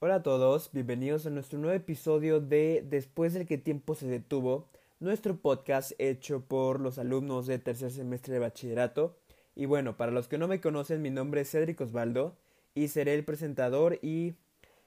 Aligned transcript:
Hola 0.00 0.14
a 0.14 0.22
todos, 0.22 0.70
bienvenidos 0.72 1.26
a 1.26 1.30
nuestro 1.30 1.58
nuevo 1.58 1.74
episodio 1.74 2.38
de 2.38 2.86
Después 2.88 3.34
del 3.34 3.48
que 3.48 3.58
tiempo 3.58 3.96
se 3.96 4.06
detuvo, 4.06 4.68
nuestro 5.00 5.36
podcast 5.38 5.90
hecho 5.98 6.40
por 6.40 6.78
los 6.78 6.98
alumnos 6.98 7.48
de 7.48 7.58
tercer 7.58 7.90
semestre 7.90 8.34
de 8.34 8.38
bachillerato. 8.38 9.16
Y 9.56 9.66
bueno, 9.66 9.96
para 9.96 10.12
los 10.12 10.28
que 10.28 10.38
no 10.38 10.46
me 10.46 10.60
conocen, 10.60 11.02
mi 11.02 11.10
nombre 11.10 11.40
es 11.40 11.50
Cédric 11.50 11.80
Osvaldo 11.80 12.36
y 12.76 12.86
seré 12.86 13.14
el 13.14 13.24
presentador 13.24 13.98
y 14.00 14.36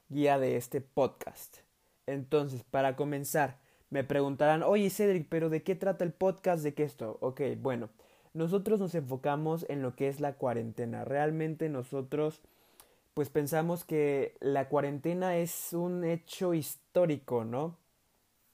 guía 0.07 0.39
de 0.39 0.55
este 0.55 0.79
podcast. 0.79 1.57
Entonces, 2.07 2.63
para 2.63 2.95
comenzar, 2.95 3.59
me 3.89 4.05
preguntarán, 4.05 4.63
oye 4.63 4.89
Cedric, 4.89 5.27
pero 5.27 5.49
¿de 5.49 5.61
qué 5.61 5.75
trata 5.75 6.05
el 6.05 6.13
podcast? 6.13 6.63
¿De 6.63 6.73
qué 6.73 6.83
esto? 6.83 7.17
Ok, 7.19 7.41
bueno, 7.59 7.89
nosotros 8.33 8.79
nos 8.79 8.95
enfocamos 8.95 9.65
en 9.67 9.81
lo 9.81 9.93
que 9.93 10.07
es 10.07 10.21
la 10.21 10.35
cuarentena. 10.35 11.03
Realmente 11.03 11.67
nosotros 11.67 12.41
pues 13.13 13.29
pensamos 13.29 13.83
que 13.83 14.35
la 14.39 14.69
cuarentena 14.69 15.37
es 15.37 15.73
un 15.73 16.03
hecho 16.03 16.53
histórico, 16.53 17.43
¿no? 17.45 17.77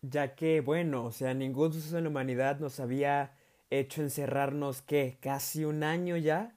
Ya 0.01 0.35
que, 0.35 0.61
bueno, 0.61 1.05
o 1.05 1.11
sea, 1.11 1.33
ningún 1.33 1.73
suceso 1.73 1.97
en 1.97 2.05
la 2.05 2.09
humanidad 2.09 2.59
nos 2.59 2.79
había 2.79 3.35
hecho 3.69 4.01
encerrarnos, 4.01 4.81
¿qué? 4.81 5.17
Casi 5.21 5.65
un 5.65 5.83
año 5.83 6.17
ya. 6.17 6.55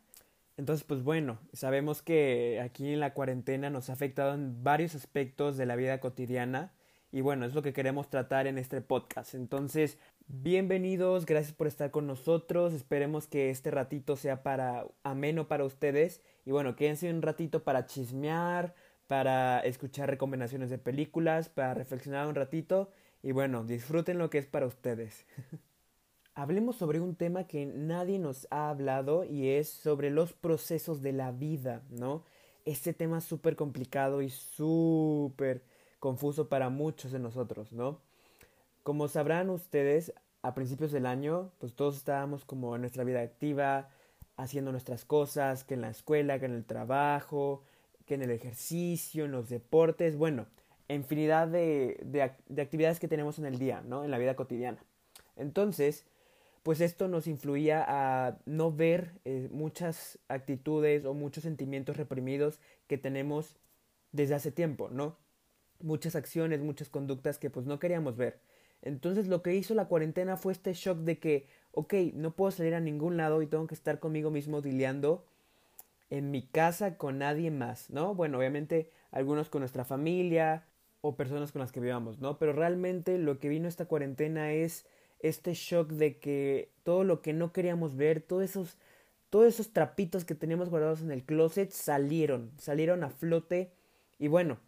Entonces, 0.56 0.84
pues 0.84 1.02
bueno, 1.02 1.38
sabemos 1.52 2.02
que 2.02 2.60
aquí 2.62 2.92
en 2.92 3.00
la 3.00 3.14
cuarentena 3.14 3.70
nos 3.70 3.90
ha 3.90 3.94
afectado 3.94 4.34
en 4.34 4.62
varios 4.62 4.94
aspectos 4.94 5.56
de 5.56 5.66
la 5.66 5.76
vida 5.76 6.00
cotidiana 6.00 6.72
y 7.12 7.22
bueno, 7.22 7.46
es 7.46 7.54
lo 7.54 7.62
que 7.62 7.72
queremos 7.72 8.08
tratar 8.10 8.46
en 8.46 8.58
este 8.58 8.80
podcast. 8.80 9.34
Entonces, 9.34 9.98
bienvenidos, 10.32 11.26
gracias 11.26 11.52
por 11.52 11.66
estar 11.66 11.90
con 11.90 12.06
nosotros. 12.06 12.72
Esperemos 12.72 13.26
que 13.26 13.50
este 13.50 13.70
ratito 13.70 14.16
sea 14.16 14.42
para 14.42 14.86
ameno 15.02 15.48
para 15.48 15.64
ustedes. 15.64 16.22
Y 16.44 16.52
bueno, 16.52 16.76
quédense 16.76 17.12
un 17.12 17.22
ratito 17.22 17.64
para 17.64 17.86
chismear, 17.86 18.74
para 19.06 19.60
escuchar 19.60 20.08
recomendaciones 20.08 20.70
de 20.70 20.78
películas, 20.78 21.48
para 21.48 21.74
reflexionar 21.74 22.26
un 22.26 22.34
ratito. 22.34 22.90
Y 23.22 23.32
bueno, 23.32 23.64
disfruten 23.64 24.18
lo 24.18 24.30
que 24.30 24.38
es 24.38 24.46
para 24.46 24.66
ustedes. 24.66 25.26
Hablemos 26.34 26.76
sobre 26.76 27.00
un 27.00 27.16
tema 27.16 27.46
que 27.46 27.66
nadie 27.66 28.18
nos 28.18 28.46
ha 28.50 28.70
hablado 28.70 29.24
y 29.24 29.48
es 29.48 29.68
sobre 29.68 30.10
los 30.10 30.32
procesos 30.32 31.02
de 31.02 31.12
la 31.12 31.32
vida, 31.32 31.82
¿no? 31.90 32.24
Este 32.64 32.92
tema 32.94 33.18
es 33.18 33.24
súper 33.24 33.56
complicado 33.56 34.22
y 34.22 34.30
súper 34.30 35.64
confuso 35.98 36.48
para 36.48 36.70
muchos 36.70 37.12
de 37.12 37.18
nosotros, 37.18 37.72
¿no? 37.72 38.00
Como 38.82 39.08
sabrán 39.08 39.50
ustedes, 39.50 40.12
a 40.42 40.54
principios 40.54 40.92
del 40.92 41.06
año, 41.06 41.52
pues 41.58 41.74
todos 41.74 41.96
estábamos 41.96 42.44
como 42.44 42.74
en 42.74 42.80
nuestra 42.80 43.04
vida 43.04 43.20
activa, 43.20 43.90
haciendo 44.36 44.72
nuestras 44.72 45.04
cosas, 45.04 45.64
que 45.64 45.74
en 45.74 45.82
la 45.82 45.90
escuela, 45.90 46.38
que 46.38 46.46
en 46.46 46.54
el 46.54 46.64
trabajo, 46.64 47.62
que 48.06 48.14
en 48.14 48.22
el 48.22 48.30
ejercicio, 48.30 49.26
en 49.26 49.32
los 49.32 49.50
deportes, 49.50 50.16
bueno, 50.16 50.46
infinidad 50.88 51.48
de, 51.48 52.00
de, 52.04 52.62
actividades 52.62 53.00
que 53.00 53.08
tenemos 53.08 53.38
en 53.38 53.46
el 53.46 53.58
día, 53.58 53.82
¿no? 53.82 54.02
En 54.02 54.10
la 54.10 54.18
vida 54.18 54.34
cotidiana. 54.34 54.82
Entonces, 55.36 56.06
pues 56.62 56.80
esto 56.80 57.06
nos 57.06 57.26
influía 57.26 57.84
a 57.86 58.38
no 58.46 58.72
ver 58.72 59.12
eh, 59.24 59.48
muchas 59.52 60.18
actitudes 60.28 61.04
o 61.04 61.14
muchos 61.14 61.44
sentimientos 61.44 61.96
reprimidos 61.96 62.60
que 62.86 62.98
tenemos 62.98 63.56
desde 64.12 64.34
hace 64.34 64.50
tiempo, 64.50 64.88
¿no? 64.90 65.16
muchas 65.82 66.14
acciones, 66.14 66.60
muchas 66.60 66.88
conductas 66.88 67.38
que 67.38 67.50
pues 67.50 67.66
no 67.66 67.78
queríamos 67.78 68.16
ver. 68.16 68.40
Entonces 68.82 69.28
lo 69.28 69.42
que 69.42 69.54
hizo 69.54 69.74
la 69.74 69.86
cuarentena 69.86 70.36
fue 70.36 70.52
este 70.52 70.72
shock 70.72 70.98
de 70.98 71.18
que, 71.18 71.46
ok, 71.72 71.94
no 72.14 72.32
puedo 72.32 72.50
salir 72.50 72.74
a 72.74 72.80
ningún 72.80 73.16
lado 73.16 73.42
y 73.42 73.46
tengo 73.46 73.66
que 73.66 73.74
estar 73.74 74.00
conmigo 74.00 74.30
mismo 74.30 74.60
dileando 74.62 75.24
en 76.08 76.30
mi 76.30 76.42
casa 76.42 76.96
con 76.96 77.18
nadie 77.18 77.50
más, 77.50 77.90
¿no? 77.90 78.14
Bueno, 78.14 78.38
obviamente 78.38 78.90
algunos 79.12 79.48
con 79.48 79.60
nuestra 79.60 79.84
familia 79.84 80.64
o 81.00 81.16
personas 81.16 81.52
con 81.52 81.60
las 81.60 81.72
que 81.72 81.80
vivamos, 81.80 82.18
¿no? 82.20 82.38
Pero 82.38 82.52
realmente 82.52 83.18
lo 83.18 83.38
que 83.38 83.48
vino 83.48 83.68
esta 83.68 83.86
cuarentena 83.86 84.52
es 84.52 84.86
este 85.20 85.54
shock 85.54 85.90
de 85.90 86.18
que 86.18 86.70
todo 86.82 87.04
lo 87.04 87.22
que 87.22 87.32
no 87.32 87.52
queríamos 87.52 87.96
ver, 87.96 88.20
todos 88.20 88.42
esos, 88.42 88.78
todos 89.28 89.46
esos 89.46 89.72
trapitos 89.72 90.24
que 90.24 90.34
teníamos 90.34 90.70
guardados 90.70 91.02
en 91.02 91.10
el 91.10 91.24
closet 91.24 91.70
salieron, 91.70 92.50
salieron 92.58 93.04
a 93.04 93.10
flote 93.10 93.72
y 94.18 94.28
bueno, 94.28 94.58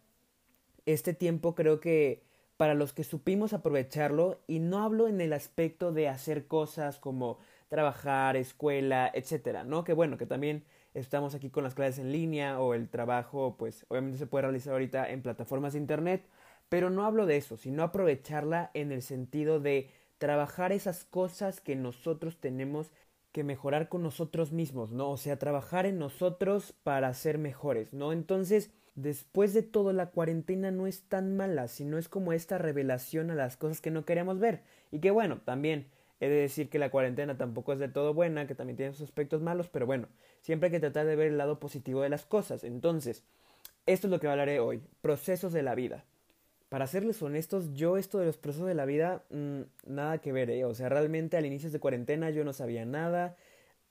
este 0.85 1.13
tiempo 1.13 1.55
creo 1.55 1.79
que 1.79 2.23
para 2.57 2.73
los 2.73 2.93
que 2.93 3.03
supimos 3.03 3.53
aprovecharlo, 3.53 4.41
y 4.47 4.59
no 4.59 4.83
hablo 4.83 5.07
en 5.07 5.21
el 5.21 5.33
aspecto 5.33 5.91
de 5.91 6.07
hacer 6.07 6.47
cosas 6.47 6.99
como 6.99 7.39
trabajar, 7.67 8.37
escuela, 8.37 9.09
etcétera, 9.13 9.63
¿no? 9.63 9.83
Que 9.83 9.93
bueno, 9.93 10.17
que 10.17 10.25
también 10.25 10.63
estamos 10.93 11.33
aquí 11.33 11.49
con 11.49 11.63
las 11.63 11.73
clases 11.73 11.99
en 11.99 12.11
línea 12.11 12.59
o 12.59 12.73
el 12.73 12.89
trabajo, 12.89 13.55
pues 13.57 13.85
obviamente 13.89 14.19
se 14.19 14.27
puede 14.27 14.43
realizar 14.43 14.73
ahorita 14.73 15.09
en 15.09 15.23
plataformas 15.23 15.73
de 15.73 15.79
internet, 15.79 16.27
pero 16.69 16.89
no 16.89 17.05
hablo 17.05 17.25
de 17.25 17.37
eso, 17.37 17.57
sino 17.57 17.83
aprovecharla 17.83 18.69
en 18.73 18.91
el 18.91 19.01
sentido 19.01 19.59
de 19.59 19.89
trabajar 20.19 20.71
esas 20.71 21.03
cosas 21.03 21.61
que 21.61 21.75
nosotros 21.75 22.37
tenemos 22.39 22.91
que 23.31 23.43
mejorar 23.43 23.89
con 23.89 24.03
nosotros 24.03 24.51
mismos, 24.51 24.91
¿no? 24.91 25.09
O 25.09 25.17
sea, 25.17 25.39
trabajar 25.39 25.87
en 25.87 25.97
nosotros 25.97 26.73
para 26.83 27.13
ser 27.15 27.39
mejores, 27.39 27.91
¿no? 27.93 28.13
Entonces, 28.13 28.69
después 28.95 29.53
de 29.53 29.63
todo 29.63 29.93
la 29.93 30.09
cuarentena 30.09 30.71
no 30.71 30.87
es 30.87 31.03
tan 31.03 31.35
mala, 31.35 31.67
sino 31.67 31.97
es 31.97 32.09
como 32.09 32.33
esta 32.33 32.57
revelación 32.57 33.31
a 33.31 33.35
las 33.35 33.57
cosas 33.57 33.81
que 33.81 33.91
no 33.91 34.05
queríamos 34.05 34.39
ver. 34.39 34.61
Y 34.91 34.99
que 34.99 35.11
bueno, 35.11 35.41
también 35.43 35.87
he 36.19 36.29
de 36.29 36.35
decir 36.35 36.69
que 36.69 36.79
la 36.79 36.89
cuarentena 36.89 37.37
tampoco 37.37 37.73
es 37.73 37.79
de 37.79 37.89
todo 37.89 38.13
buena, 38.13 38.47
que 38.47 38.55
también 38.55 38.77
tiene 38.77 38.93
sus 38.93 39.03
aspectos 39.03 39.41
malos, 39.41 39.67
pero 39.67 39.85
bueno, 39.85 40.07
siempre 40.41 40.67
hay 40.67 40.71
que 40.71 40.79
tratar 40.79 41.05
de 41.05 41.15
ver 41.15 41.27
el 41.27 41.37
lado 41.37 41.59
positivo 41.59 42.01
de 42.01 42.09
las 42.09 42.25
cosas. 42.25 42.63
Entonces, 42.63 43.23
esto 43.85 44.07
es 44.07 44.11
lo 44.11 44.19
que 44.19 44.27
hablaré 44.27 44.59
hoy, 44.59 44.81
procesos 45.01 45.51
de 45.53 45.63
la 45.63 45.75
vida. 45.75 46.05
Para 46.69 46.87
serles 46.87 47.21
honestos, 47.21 47.73
yo 47.73 47.97
esto 47.97 48.17
de 48.17 48.25
los 48.25 48.37
procesos 48.37 48.67
de 48.67 48.73
la 48.73 48.85
vida, 48.85 49.23
mm, 49.29 49.61
nada 49.85 50.19
que 50.19 50.31
ver, 50.31 50.49
¿eh? 50.49 50.65
O 50.65 50.73
sea, 50.73 50.89
realmente 50.89 51.37
al 51.37 51.45
inicio 51.45 51.69
de 51.69 51.79
cuarentena 51.79 52.29
yo 52.31 52.43
no 52.43 52.53
sabía 52.53 52.85
nada. 52.85 53.35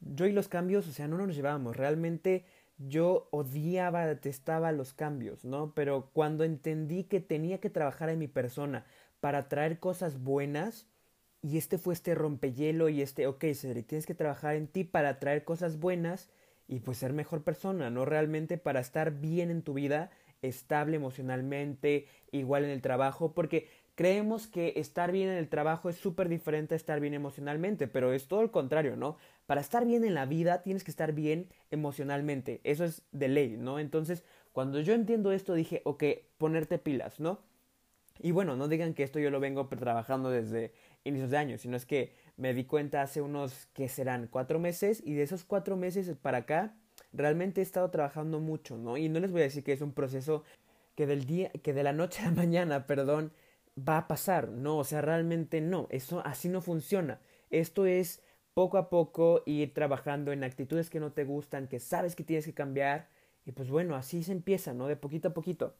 Yo 0.01 0.27
y 0.27 0.33
los 0.33 0.49
cambios, 0.49 0.89
o 0.89 0.93
sea, 0.93 1.07
no 1.07 1.17
nos 1.17 1.37
llevábamos. 1.37 1.77
Realmente 1.77 2.45
yo 2.89 3.29
odiaba, 3.31 4.07
detestaba 4.07 4.73
los 4.73 4.93
cambios, 4.93 5.45
¿no? 5.45 5.75
Pero 5.75 6.11
cuando 6.13 6.45
entendí 6.45 7.05
que 7.05 7.21
tenía 7.21 7.59
que 7.59 7.71
trabajar 7.71 8.09
en 8.11 8.19
mi 8.19 8.29
persona 8.29 8.85
para 9.21 9.49
traer 9.49 9.79
cosas 9.79 10.23
buenas, 10.23 10.87
y 11.43 11.59
este 11.59 11.77
fue 11.77 11.95
este 11.95 12.15
rompehielo 12.15 12.89
y 12.89 13.03
este, 13.03 13.27
ok, 13.27 13.45
Cedric, 13.55 13.89
tienes 13.89 14.07
que 14.07 14.15
trabajar 14.15 14.55
en 14.55 14.69
ti 14.69 14.85
para 14.85 15.19
traer 15.19 15.45
cosas 15.45 15.79
buenas 15.79 16.31
y 16.69 16.81
pues 16.81 16.99
ser 16.99 17.13
mejor 17.13 17.43
persona, 17.43 17.91
¿no? 17.91 18.05
Realmente 18.05 18.59
para 18.59 18.81
estar 18.81 19.19
bien 19.21 19.51
en 19.51 19.63
tu 19.63 19.75
vida, 19.75 20.11
estable 20.41 20.97
emocionalmente, 20.97 22.07
igual 22.31 22.65
en 22.65 22.71
el 22.71 22.81
trabajo, 22.81 23.35
porque 23.35 23.69
creemos 23.95 24.47
que 24.47 24.75
estar 24.77 25.13
bien 25.13 25.29
en 25.29 25.37
el 25.37 25.49
trabajo 25.49 25.89
es 25.89 25.97
súper 25.97 26.29
diferente 26.29 26.75
a 26.75 26.77
estar 26.77 27.01
bien 27.01 27.15
emocionalmente, 27.15 27.89
pero 27.89 28.13
es 28.13 28.27
todo 28.27 28.43
el 28.43 28.51
contrario, 28.51 28.97
¿no? 28.97 29.17
Para 29.47 29.61
estar 29.61 29.85
bien 29.85 30.05
en 30.05 30.15
la 30.15 30.27
vida 30.27 30.63
tienes 30.63 30.85
que 30.85 30.91
estar 30.91 31.13
bien 31.13 31.49
emocionalmente, 31.71 32.61
eso 32.65 32.85
es 32.85 33.03
de 33.13 33.29
ley, 33.29 33.57
¿no? 33.59 33.79
Entonces, 33.79 34.25
cuando 34.53 34.81
yo 34.81 34.95
entiendo 34.95 35.33
esto 35.33 35.55
dije, 35.55 35.83
ok, 35.85 36.05
ponerte 36.39 36.79
pilas, 36.79 37.21
¿no? 37.21 37.41
Y 38.21 38.31
bueno, 38.31 38.57
no 38.57 38.69
digan 38.69 38.95
que 38.95 39.03
esto 39.03 39.19
yo 39.19 39.31
lo 39.31 39.41
vengo 39.41 39.67
trabajando 39.69 40.31
desde 40.31 40.73
inicios 41.05 41.31
de 41.31 41.39
año, 41.39 41.59
sino 41.59 41.77
es 41.77 41.87
que 41.87 42.15
me 42.37 42.55
di 42.55 42.65
cuenta 42.65 43.03
hace 43.03 43.21
unos, 43.21 43.67
que 43.75 43.89
serán? 43.89 44.29
Cuatro 44.29 44.59
meses, 44.59 45.03
y 45.05 45.15
de 45.15 45.23
esos 45.23 45.45
cuatro 45.45 45.77
meses 45.77 46.15
para 46.21 46.39
acá, 46.39 46.75
realmente 47.13 47.61
he 47.61 47.65
estado 47.65 47.91
trabajando 47.91 48.41
mucho, 48.41 48.77
¿no? 48.79 48.97
Y 48.97 49.09
no 49.09 49.21
les 49.21 49.33
voy 49.33 49.41
a 49.41 49.45
decir 49.45 49.65
que 49.65 49.73
es 49.73 49.81
un 49.81 49.93
proceso 49.93 50.45
que 50.95 51.07
del 51.07 51.25
día, 51.25 51.51
que 51.63 51.73
de 51.73 51.83
la 51.83 51.93
noche 51.93 52.23
a 52.23 52.27
la 52.27 52.33
mañana, 52.33 52.87
perdón, 52.87 53.33
va 53.79 53.99
a 53.99 54.09
pasar. 54.09 54.49
No, 54.49 54.79
o 54.79 54.85
sea, 54.85 55.01
realmente 55.01 55.61
no. 55.61 55.87
Eso 55.91 56.23
así 56.25 56.49
no 56.49 56.61
funciona. 56.61 57.21
Esto 57.51 57.87
es 57.87 58.23
poco 58.55 58.79
a 58.79 58.91
poco 58.91 59.43
ir 59.47 59.73
trabajando 59.73 60.33
en 60.33 60.45
actitudes 60.45 60.91
que 60.91 61.01
no 61.01 61.13
te 61.13 61.25
gustan, 61.25 61.69
que 61.69 61.81
sabes 61.81 62.17
que 62.17 62.25
tienes 62.25 62.45
que 62.45 62.55
cambiar. 62.55 63.09
Y 63.45 63.53
pues 63.53 63.71
bueno, 63.71 63.97
así 63.97 64.23
se 64.23 64.33
empieza, 64.33 64.75
¿no? 64.75 64.87
De 64.87 64.97
poquito 64.97 65.29
a 65.29 65.35
poquito. 65.35 65.75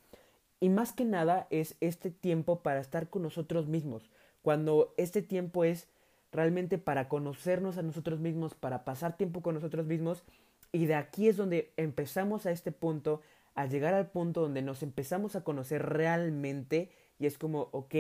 Y 0.61 0.69
más 0.69 0.93
que 0.93 1.05
nada 1.05 1.47
es 1.51 1.77
este 1.81 2.11
tiempo 2.11 2.63
para 2.63 2.81
estar 2.81 3.09
con 3.09 3.23
nosotros 3.23 3.69
mismos. 3.69 4.11
Cuando 4.43 4.95
este 4.97 5.23
tiempo 5.23 5.65
es 5.65 5.89
realmente 6.33 6.79
para 6.79 7.09
conocernos 7.09 7.79
a 7.79 7.83
nosotros 7.83 8.21
mismos, 8.21 8.55
para 8.55 8.85
pasar 8.85 9.17
tiempo 9.17 9.43
con 9.43 9.55
nosotros 9.55 9.87
mismos. 9.87 10.25
Y 10.73 10.87
de 10.87 10.95
aquí 10.95 11.29
es 11.29 11.37
donde 11.37 11.73
empezamos 11.77 12.47
a 12.47 12.51
este 12.51 12.73
punto, 12.73 13.21
a 13.55 13.67
llegar 13.67 13.93
al 13.95 14.11
punto 14.11 14.41
donde 14.41 14.63
nos 14.63 14.83
empezamos 14.83 15.37
a 15.37 15.45
conocer 15.45 15.83
realmente 15.83 16.91
y 17.19 17.27
es 17.27 17.39
como, 17.39 17.69
ok, 17.73 17.95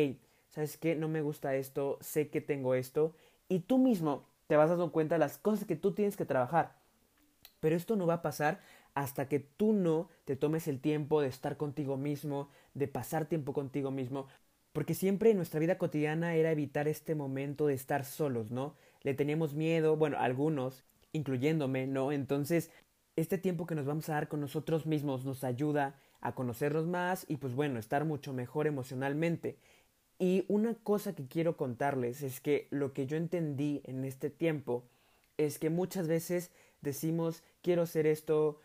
¿sabes 0.49 0.77
qué? 0.77 0.95
No 0.95 1.09
me 1.09 1.23
gusta 1.23 1.55
esto, 1.57 1.99
sé 2.01 2.29
que 2.29 2.41
tengo 2.41 2.75
esto 2.75 3.15
y 3.49 3.61
tú 3.61 3.79
mismo 3.79 4.27
te 4.47 4.57
vas 4.57 4.71
dando 4.71 4.93
cuenta 4.93 5.15
de 5.15 5.21
las 5.21 5.39
cosas 5.39 5.67
que 5.67 5.77
tú 5.77 5.93
tienes 5.93 6.17
que 6.17 6.25
trabajar. 6.25 6.77
Pero 7.61 7.77
esto 7.77 7.97
no 7.97 8.07
va 8.07 8.15
a 8.15 8.23
pasar 8.23 8.61
hasta 8.95 9.29
que 9.29 9.41
tú 9.41 9.73
no 9.73 10.09
te 10.25 10.37
tomes 10.37 10.69
el 10.69 10.81
tiempo 10.81 11.21
de 11.21 11.29
estar 11.29 11.57
contigo 11.57 11.97
mismo, 11.97 12.51
de 12.75 12.89
pasar 12.89 13.27
tiempo 13.27 13.53
contigo 13.53 13.91
mismo, 13.91 14.27
porque 14.73 14.95
siempre 14.95 15.31
en 15.31 15.37
nuestra 15.37 15.61
vida 15.61 15.79
cotidiana 15.79 16.35
era 16.35 16.51
evitar 16.51 16.89
este 16.89 17.15
momento 17.15 17.67
de 17.67 17.75
estar 17.75 18.05
solos, 18.05 18.51
¿no? 18.51 18.75
Le 19.03 19.15
teníamos 19.15 19.55
miedo, 19.55 19.97
bueno, 19.97 20.19
algunos, 20.19 20.85
incluyéndome, 21.13 21.87
¿no? 21.87 22.13
Entonces, 22.13 22.71
este 23.17 23.39
tiempo 23.39 23.67
que 23.67 23.75
nos 23.75 23.87
vamos 23.87 24.09
a 24.09 24.15
dar 24.15 24.29
con 24.29 24.41
nosotros 24.41 24.87
mismos 24.87 25.25
nos 25.25 25.45
ayuda 25.45 25.99
a 26.23 26.35
conocernos 26.35 26.87
más 26.87 27.27
y 27.29 27.37
pues 27.37 27.55
bueno, 27.55 27.79
estar 27.79 28.05
mucho 28.05 28.33
mejor 28.33 28.67
emocionalmente. 28.67 29.59
Y 30.19 30.45
una 30.49 30.75
cosa 30.75 31.15
que 31.15 31.27
quiero 31.27 31.57
contarles 31.57 32.23
es 32.23 32.41
que 32.41 32.69
lo 32.71 32.93
que 32.93 33.07
yo 33.07 33.17
entendí 33.17 33.83
en 33.85 34.05
este 34.05 34.31
tiempo 34.31 34.85
es 35.37 35.59
que 35.59 35.69
muchas 35.69 36.07
veces 36.07 36.53
decimos 36.81 37.43
quiero 37.61 37.87
ser 37.87 38.07
esto, 38.07 38.61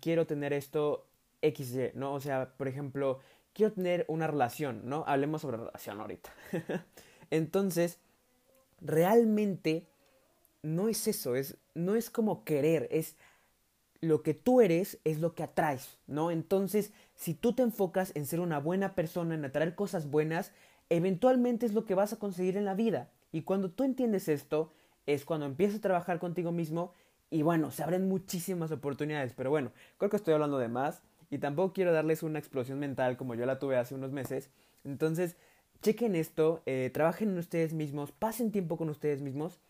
quiero 0.00 0.26
tener 0.26 0.52
esto 0.52 1.06
XY, 1.42 1.92
¿no? 1.94 2.14
O 2.14 2.20
sea, 2.20 2.54
por 2.56 2.68
ejemplo, 2.68 3.20
quiero 3.52 3.72
tener 3.72 4.04
una 4.08 4.26
relación, 4.26 4.82
¿no? 4.84 5.04
Hablemos 5.06 5.42
sobre 5.42 5.58
relación 5.58 6.00
ahorita. 6.00 6.32
Entonces, 7.30 7.98
realmente 8.80 9.86
no 10.62 10.88
es 10.88 11.06
eso, 11.06 11.36
es, 11.36 11.58
no 11.74 11.96
es 11.96 12.08
como 12.08 12.44
querer, 12.44 12.88
es 12.90 13.16
lo 14.00 14.22
que 14.22 14.34
tú 14.34 14.60
eres 14.60 14.98
es 15.04 15.18
lo 15.18 15.34
que 15.34 15.42
atraes, 15.42 15.98
¿no? 16.06 16.30
Entonces, 16.30 16.92
si 17.14 17.34
tú 17.34 17.52
te 17.52 17.62
enfocas 17.62 18.12
en 18.14 18.26
ser 18.26 18.40
una 18.40 18.60
buena 18.60 18.94
persona, 18.94 19.34
en 19.34 19.44
atraer 19.44 19.74
cosas 19.74 20.10
buenas, 20.10 20.52
eventualmente 20.88 21.66
es 21.66 21.74
lo 21.74 21.84
que 21.84 21.94
vas 21.94 22.12
a 22.12 22.18
conseguir 22.18 22.56
en 22.56 22.64
la 22.64 22.74
vida. 22.74 23.10
Y 23.32 23.42
cuando 23.42 23.70
tú 23.70 23.84
entiendes 23.84 24.28
esto, 24.28 24.72
es 25.06 25.24
cuando 25.24 25.46
empiezas 25.46 25.78
a 25.78 25.82
trabajar 25.82 26.18
contigo 26.18 26.52
mismo 26.52 26.92
y 27.30 27.42
bueno, 27.42 27.70
se 27.70 27.82
abren 27.82 28.08
muchísimas 28.08 28.70
oportunidades. 28.70 29.34
Pero 29.34 29.50
bueno, 29.50 29.72
creo 29.96 30.10
que 30.10 30.16
estoy 30.16 30.34
hablando 30.34 30.58
de 30.58 30.68
más 30.68 31.02
y 31.30 31.38
tampoco 31.38 31.72
quiero 31.72 31.92
darles 31.92 32.22
una 32.22 32.38
explosión 32.38 32.78
mental 32.78 33.16
como 33.16 33.34
yo 33.34 33.46
la 33.46 33.58
tuve 33.58 33.76
hace 33.76 33.94
unos 33.94 34.12
meses. 34.12 34.50
Entonces, 34.84 35.36
chequen 35.82 36.14
esto, 36.14 36.62
eh, 36.66 36.90
trabajen 36.92 37.30
en 37.30 37.38
ustedes 37.38 37.74
mismos, 37.74 38.12
pasen 38.12 38.52
tiempo 38.52 38.76
con 38.76 38.88
ustedes 38.88 39.22
mismos 39.22 39.60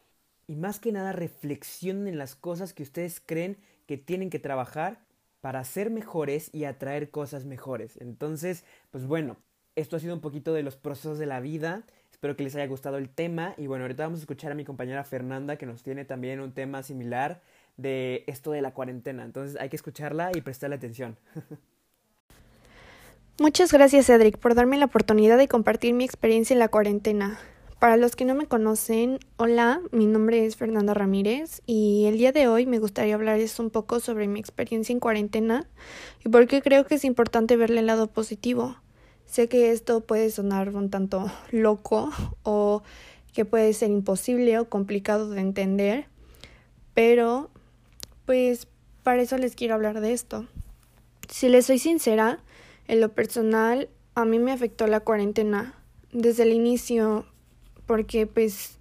y 0.46 0.56
más 0.56 0.80
que 0.80 0.92
nada 0.92 1.12
reflexionen 1.12 2.08
en 2.08 2.18
las 2.18 2.34
cosas 2.34 2.72
que 2.72 2.82
ustedes 2.82 3.20
creen 3.24 3.58
que 3.88 3.96
tienen 3.96 4.28
que 4.28 4.38
trabajar 4.38 5.00
para 5.40 5.64
ser 5.64 5.90
mejores 5.90 6.50
y 6.52 6.64
atraer 6.64 7.10
cosas 7.10 7.46
mejores. 7.46 7.96
Entonces, 8.00 8.64
pues 8.90 9.06
bueno, 9.06 9.38
esto 9.76 9.96
ha 9.96 9.98
sido 9.98 10.14
un 10.14 10.20
poquito 10.20 10.52
de 10.52 10.62
los 10.62 10.76
procesos 10.76 11.18
de 11.18 11.24
la 11.24 11.40
vida. 11.40 11.84
Espero 12.10 12.36
que 12.36 12.44
les 12.44 12.54
haya 12.54 12.66
gustado 12.66 12.98
el 12.98 13.08
tema 13.08 13.54
y 13.56 13.66
bueno, 13.66 13.84
ahorita 13.84 14.02
vamos 14.02 14.18
a 14.18 14.22
escuchar 14.22 14.52
a 14.52 14.54
mi 14.54 14.66
compañera 14.66 15.04
Fernanda 15.04 15.56
que 15.56 15.64
nos 15.64 15.82
tiene 15.82 16.04
también 16.04 16.40
un 16.40 16.52
tema 16.52 16.82
similar 16.82 17.40
de 17.78 18.24
esto 18.26 18.50
de 18.50 18.60
la 18.60 18.74
cuarentena. 18.74 19.24
Entonces 19.24 19.58
hay 19.58 19.70
que 19.70 19.76
escucharla 19.76 20.32
y 20.34 20.42
prestarle 20.42 20.76
atención. 20.76 21.16
Muchas 23.40 23.72
gracias 23.72 24.06
Cedric 24.06 24.36
por 24.36 24.54
darme 24.54 24.76
la 24.76 24.84
oportunidad 24.84 25.38
de 25.38 25.48
compartir 25.48 25.94
mi 25.94 26.04
experiencia 26.04 26.52
en 26.52 26.58
la 26.58 26.68
cuarentena. 26.68 27.38
Para 27.78 27.96
los 27.96 28.16
que 28.16 28.24
no 28.24 28.34
me 28.34 28.46
conocen, 28.46 29.20
hola, 29.36 29.80
mi 29.92 30.06
nombre 30.06 30.44
es 30.44 30.56
Fernanda 30.56 30.94
Ramírez 30.94 31.62
y 31.64 32.06
el 32.06 32.18
día 32.18 32.32
de 32.32 32.48
hoy 32.48 32.66
me 32.66 32.80
gustaría 32.80 33.14
hablarles 33.14 33.60
un 33.60 33.70
poco 33.70 34.00
sobre 34.00 34.26
mi 34.26 34.40
experiencia 34.40 34.92
en 34.92 34.98
cuarentena 34.98 35.64
y 36.24 36.28
por 36.28 36.48
qué 36.48 36.60
creo 36.60 36.86
que 36.86 36.96
es 36.96 37.04
importante 37.04 37.56
verle 37.56 37.78
el 37.78 37.86
lado 37.86 38.08
positivo. 38.08 38.74
Sé 39.26 39.48
que 39.48 39.70
esto 39.70 40.00
puede 40.00 40.28
sonar 40.30 40.74
un 40.74 40.90
tanto 40.90 41.30
loco 41.52 42.10
o 42.42 42.82
que 43.32 43.44
puede 43.44 43.72
ser 43.72 43.92
imposible 43.92 44.58
o 44.58 44.68
complicado 44.68 45.30
de 45.30 45.40
entender, 45.40 46.06
pero 46.94 47.48
pues 48.26 48.66
para 49.04 49.22
eso 49.22 49.38
les 49.38 49.54
quiero 49.54 49.74
hablar 49.74 50.00
de 50.00 50.14
esto. 50.14 50.48
Si 51.28 51.48
les 51.48 51.66
soy 51.66 51.78
sincera, 51.78 52.40
en 52.88 53.00
lo 53.00 53.10
personal 53.10 53.88
a 54.16 54.24
mí 54.24 54.40
me 54.40 54.50
afectó 54.50 54.88
la 54.88 54.98
cuarentena 54.98 55.76
desde 56.10 56.42
el 56.42 56.52
inicio 56.52 57.24
porque 57.88 58.26
pues 58.26 58.78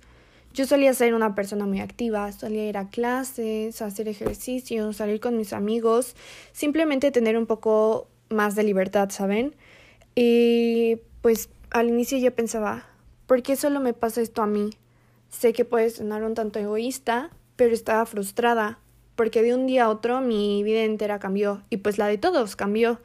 yo 0.54 0.68
solía 0.68 0.94
ser 0.94 1.14
una 1.14 1.34
persona 1.34 1.66
muy 1.66 1.80
activa, 1.80 2.30
solía 2.34 2.68
ir 2.68 2.78
a 2.78 2.90
clases, 2.90 3.82
hacer 3.82 4.10
ejercicio, 4.10 4.92
salir 4.92 5.22
con 5.22 5.38
mis 5.38 5.54
amigos, 5.54 6.16
simplemente 6.52 7.10
tener 7.10 7.38
un 7.38 7.46
poco 7.46 8.10
más 8.30 8.56
de 8.56 8.64
libertad, 8.64 9.10
¿saben? 9.10 9.56
Y 10.14 10.98
pues 11.22 11.50
al 11.70 11.88
inicio 11.88 12.18
yo 12.18 12.36
pensaba, 12.36 12.86
¿por 13.28 13.42
qué 13.44 13.56
solo 13.56 13.80
me 13.80 13.94
pasa 13.94 14.20
esto 14.20 14.42
a 14.42 14.48
mí? 14.48 14.72
Sé 15.30 15.54
que 15.54 15.64
puede 15.64 15.90
sonar 15.90 16.24
un 16.24 16.34
tanto 16.34 16.60
egoísta, 16.60 17.30
pero 17.56 17.74
estaba 17.74 18.06
frustrada, 18.06 18.78
porque 19.16 19.42
de 19.42 19.56
un 19.56 19.68
día 19.68 19.86
a 19.86 19.90
otro 19.90 20.20
mi 20.20 20.64
vida 20.64 20.84
entera 20.84 21.18
cambió, 21.18 21.64
y 21.70 21.78
pues 21.78 21.98
la 21.98 22.08
de 22.08 22.18
todos 22.18 22.58
cambió. 22.58 23.00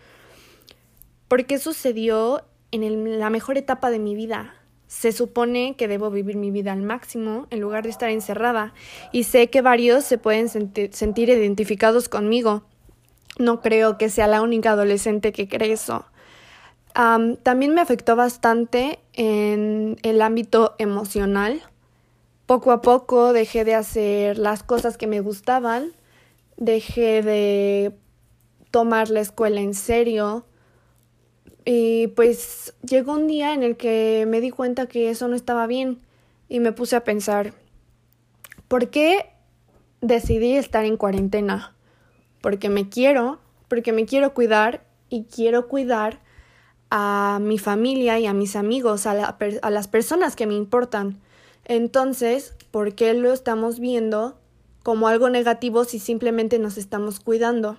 ¿Por 1.28 1.46
qué 1.46 1.60
sucedió 1.60 2.42
en 2.72 3.20
la 3.20 3.30
mejor 3.30 3.56
etapa 3.56 3.90
de 3.90 4.00
mi 4.00 4.16
vida? 4.16 4.56
Se 4.92 5.10
supone 5.10 5.74
que 5.74 5.88
debo 5.88 6.10
vivir 6.10 6.36
mi 6.36 6.50
vida 6.50 6.70
al 6.72 6.82
máximo 6.82 7.46
en 7.48 7.60
lugar 7.60 7.84
de 7.84 7.88
estar 7.88 8.10
encerrada, 8.10 8.74
y 9.10 9.24
sé 9.24 9.48
que 9.48 9.62
varios 9.62 10.04
se 10.04 10.18
pueden 10.18 10.50
sentir 10.50 11.30
identificados 11.30 12.10
conmigo. 12.10 12.64
No 13.38 13.62
creo 13.62 13.96
que 13.96 14.10
sea 14.10 14.26
la 14.26 14.42
única 14.42 14.72
adolescente 14.72 15.32
que 15.32 15.48
cree 15.48 15.72
eso 15.72 16.04
también 16.92 17.74
me 17.74 17.80
afectó 17.80 18.16
bastante 18.16 18.98
en 19.14 19.96
el 20.02 20.20
ámbito 20.20 20.74
emocional. 20.76 21.62
Poco 22.44 22.70
a 22.70 22.82
poco 22.82 23.32
dejé 23.32 23.64
de 23.64 23.74
hacer 23.74 24.36
las 24.36 24.62
cosas 24.62 24.98
que 24.98 25.06
me 25.06 25.20
gustaban, 25.20 25.92
dejé 26.58 27.22
de 27.22 27.94
tomar 28.70 29.08
la 29.08 29.20
escuela 29.20 29.62
en 29.62 29.72
serio 29.72 30.44
y 31.64 32.08
pues 32.08 32.74
llegó 32.82 33.12
un 33.12 33.26
día 33.26 33.54
en 33.54 33.62
el 33.62 33.76
que 33.76 34.24
me 34.28 34.40
di 34.40 34.50
cuenta 34.50 34.86
que 34.86 35.10
eso 35.10 35.28
no 35.28 35.36
estaba 35.36 35.66
bien 35.66 35.98
y 36.48 36.60
me 36.60 36.72
puse 36.72 36.96
a 36.96 37.04
pensar, 37.04 37.54
¿por 38.68 38.90
qué 38.90 39.30
decidí 40.00 40.56
estar 40.56 40.84
en 40.84 40.96
cuarentena? 40.96 41.74
Porque 42.40 42.68
me 42.68 42.88
quiero, 42.88 43.38
porque 43.68 43.92
me 43.92 44.06
quiero 44.06 44.34
cuidar 44.34 44.84
y 45.08 45.24
quiero 45.24 45.68
cuidar 45.68 46.20
a 46.90 47.38
mi 47.40 47.58
familia 47.58 48.18
y 48.18 48.26
a 48.26 48.34
mis 48.34 48.56
amigos, 48.56 49.06
a, 49.06 49.12
a 49.12 49.70
las 49.70 49.88
personas 49.88 50.36
que 50.36 50.46
me 50.46 50.54
importan. 50.54 51.20
Entonces, 51.64 52.54
¿por 52.70 52.94
qué 52.94 53.14
lo 53.14 53.32
estamos 53.32 53.78
viendo 53.78 54.36
como 54.82 55.06
algo 55.06 55.30
negativo 55.30 55.84
si 55.84 56.00
simplemente 56.00 56.58
nos 56.58 56.76
estamos 56.76 57.20
cuidando? 57.20 57.78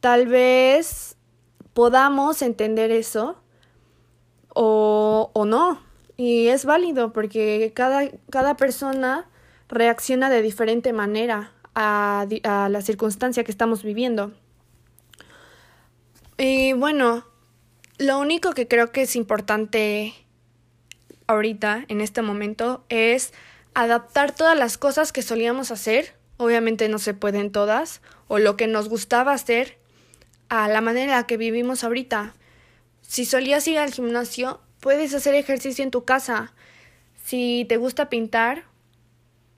Tal 0.00 0.26
vez 0.28 1.16
podamos 1.74 2.42
entender 2.42 2.90
eso 2.90 3.36
o, 4.48 5.30
o 5.32 5.44
no. 5.44 5.80
Y 6.16 6.48
es 6.48 6.64
válido 6.64 7.12
porque 7.12 7.72
cada, 7.74 8.08
cada 8.30 8.56
persona 8.56 9.28
reacciona 9.68 10.30
de 10.30 10.42
diferente 10.42 10.92
manera 10.92 11.52
a, 11.74 12.26
a 12.44 12.68
la 12.68 12.82
circunstancia 12.82 13.44
que 13.44 13.50
estamos 13.50 13.82
viviendo. 13.82 14.32
Y 16.36 16.72
bueno, 16.74 17.24
lo 17.98 18.18
único 18.18 18.52
que 18.52 18.68
creo 18.68 18.92
que 18.92 19.02
es 19.02 19.16
importante 19.16 20.14
ahorita, 21.26 21.84
en 21.88 22.00
este 22.00 22.22
momento, 22.22 22.84
es 22.88 23.32
adaptar 23.74 24.34
todas 24.34 24.58
las 24.58 24.76
cosas 24.76 25.12
que 25.12 25.22
solíamos 25.22 25.70
hacer, 25.70 26.14
obviamente 26.36 26.88
no 26.88 26.98
se 26.98 27.14
pueden 27.14 27.52
todas, 27.52 28.02
o 28.28 28.38
lo 28.38 28.56
que 28.56 28.66
nos 28.66 28.88
gustaba 28.88 29.32
hacer, 29.32 29.78
a 30.52 30.68
la 30.68 30.82
manera 30.82 31.26
que 31.26 31.38
vivimos 31.38 31.82
ahorita. 31.82 32.34
Si 33.00 33.24
solías 33.24 33.66
ir 33.68 33.78
al 33.78 33.90
gimnasio, 33.90 34.60
puedes 34.80 35.14
hacer 35.14 35.34
ejercicio 35.34 35.82
en 35.82 35.90
tu 35.90 36.04
casa. 36.04 36.52
Si 37.24 37.64
te 37.70 37.78
gusta 37.78 38.10
pintar, 38.10 38.64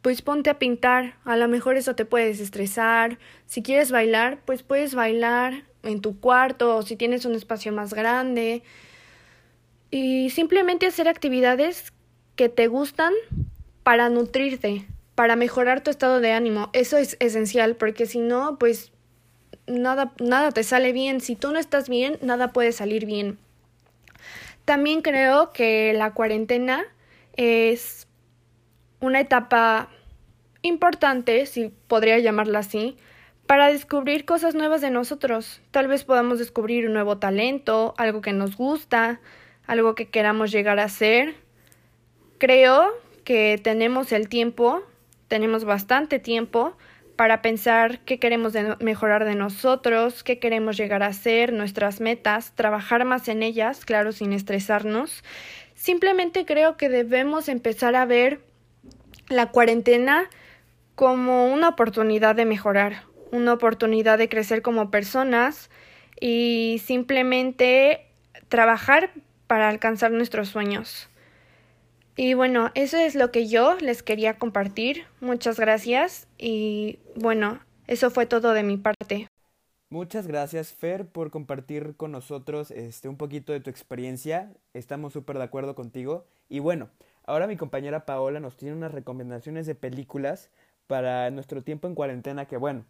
pues 0.03 0.23
ponte 0.23 0.51
a 0.51 0.61
pintar. 0.61 1.17
A 1.25 1.35
lo 1.37 1.49
mejor 1.49 1.77
eso 1.77 1.97
te 1.97 2.05
puedes 2.05 2.39
estresar. 2.39 3.19
Si 3.45 3.61
quieres 3.61 3.91
bailar, 3.91 4.39
pues 4.45 4.63
puedes 4.63 4.95
bailar 4.95 5.65
en 5.83 6.01
tu 6.01 6.21
cuarto 6.21 6.77
o 6.77 6.83
si 6.83 6.95
tienes 6.95 7.25
un 7.25 7.35
espacio 7.35 7.73
más 7.73 7.93
grande. 7.93 8.63
Y 9.91 10.31
simplemente 10.31 10.87
hacer 10.87 11.09
actividades 11.09 11.93
que 12.37 12.49
te 12.49 12.69
gustan 12.69 13.13
para 13.83 14.11
nutrirte, 14.11 14.87
para 15.17 15.35
mejorar 15.35 15.83
tu 15.83 15.91
estado 15.91 16.21
de 16.21 16.31
ánimo. 16.31 16.71
Eso 16.73 16.99
es 16.99 17.17
esencial 17.19 17.75
porque 17.75 18.07
si 18.07 18.21
no, 18.21 18.61
pues 18.61 18.93
nada, 19.67 20.13
nada 20.21 20.51
te 20.51 20.63
sale 20.63 20.93
bien. 20.93 21.21
Si 21.21 21.37
tú 21.37 21.53
no 21.53 21.59
estás 21.59 21.89
bien, 21.89 22.19
nada 22.23 22.53
puede 22.53 22.73
salir 22.73 23.07
bien. 23.07 23.39
También 24.65 25.03
creo 25.03 25.53
que 25.53 25.93
la 25.93 26.15
cuarentena 26.15 26.85
es 27.37 28.07
una 29.01 29.21
etapa 29.21 29.89
importante, 30.63 31.45
si 31.47 31.69
podría 31.89 32.19
llamarla 32.19 32.61
así, 32.61 32.97
para 33.47 33.69
descubrir 33.69 34.25
cosas 34.25 34.55
nuevas 34.55 34.81
de 34.81 34.91
nosotros. 34.91 35.61
Tal 35.71 35.89
vez 35.89 36.05
podamos 36.05 36.39
descubrir 36.39 36.87
un 36.87 36.95
nuevo 36.95 37.19
talento, 37.19 37.95
algo 37.99 38.23
que 38.23 38.33
nos 38.33 38.57
gusta, 38.57 39.21
algo 39.67 39.95
que 39.95 40.09
queramos 40.09 40.51
llegar 40.51 40.81
a 40.81 40.89
ser. 40.89 41.35
Creo 42.39 42.91
que 43.25 43.61
tenemos 43.63 44.13
el 44.13 44.31
tiempo, 44.31 44.83
tenemos 45.29 45.65
bastante 45.65 46.19
tiempo 46.19 46.77
para 47.17 47.43
pensar 47.43 48.01
qué 48.01 48.19
queremos 48.19 48.55
mejorar 48.81 49.25
de 49.25 49.35
nosotros, 49.35 50.25
qué 50.25 50.39
queremos 50.39 50.77
llegar 50.77 51.03
a 51.03 51.13
ser, 51.13 51.53
nuestras 51.53 52.01
metas, 52.01 52.53
trabajar 52.55 53.05
más 53.05 53.29
en 53.29 53.43
ellas, 53.43 53.85
claro, 53.85 54.13
sin 54.13 54.33
estresarnos. 54.33 55.23
Simplemente 55.75 56.45
creo 56.45 56.77
que 56.77 56.89
debemos 56.89 57.49
empezar 57.49 57.95
a 57.95 58.05
ver 58.05 58.41
la 59.29 59.51
cuarentena 59.51 60.29
como 60.95 61.53
una 61.53 61.69
oportunidad 61.69 62.35
de 62.35 62.45
mejorar, 62.45 63.05
una 63.31 63.53
oportunidad 63.53 64.19
de 64.19 64.29
crecer 64.29 64.63
como 64.63 64.91
personas 64.91 65.71
y 66.21 66.81
simplemente 66.85 68.07
trabajar 68.49 69.11
para 69.47 69.69
alcanzar 69.69 70.11
nuestros 70.11 70.49
sueños. 70.49 71.09
Y 72.17 72.35
bueno, 72.35 72.71
eso 72.75 72.97
es 72.97 73.15
lo 73.15 73.31
que 73.33 73.49
yo 73.49 73.77
les 73.81 74.03
quería 74.03 74.39
compartir. 74.39 75.05
Muchas 75.21 75.59
gracias 75.59 76.29
y 76.39 76.99
bueno, 77.17 77.61
eso 77.87 78.11
fue 78.11 78.27
todo 78.27 78.53
de 78.53 78.63
mi 78.63 78.77
parte. 78.77 79.29
Muchas 79.91 80.27
gracias, 80.27 80.73
Fer, 80.73 81.07
por 81.07 81.31
compartir 81.31 81.95
con 81.97 82.13
nosotros 82.13 82.71
este, 82.71 83.09
un 83.09 83.17
poquito 83.17 83.53
de 83.53 83.61
tu 83.61 83.71
experiencia. 83.71 84.53
Estamos 84.73 85.13
súper 85.13 85.39
de 85.39 85.45
acuerdo 85.45 85.75
contigo. 85.75 86.25
Y 86.49 86.61
bueno, 86.61 86.89
ahora 87.27 87.47
mi 87.47 87.57
compañera 87.57 88.07
Paola 88.07 88.41
nos 88.41 88.57
tiene 88.57 88.75
unas 88.75 88.93
recomendaciones 88.93 89.67
de 89.67 89.75
películas 89.75 90.51
para 90.87 91.31
nuestro 91.31 91.63
tiempo 91.63 91.89
en 91.89 91.95
cuarentena, 91.95 92.47
que 92.47 92.57
bueno, 92.57 92.85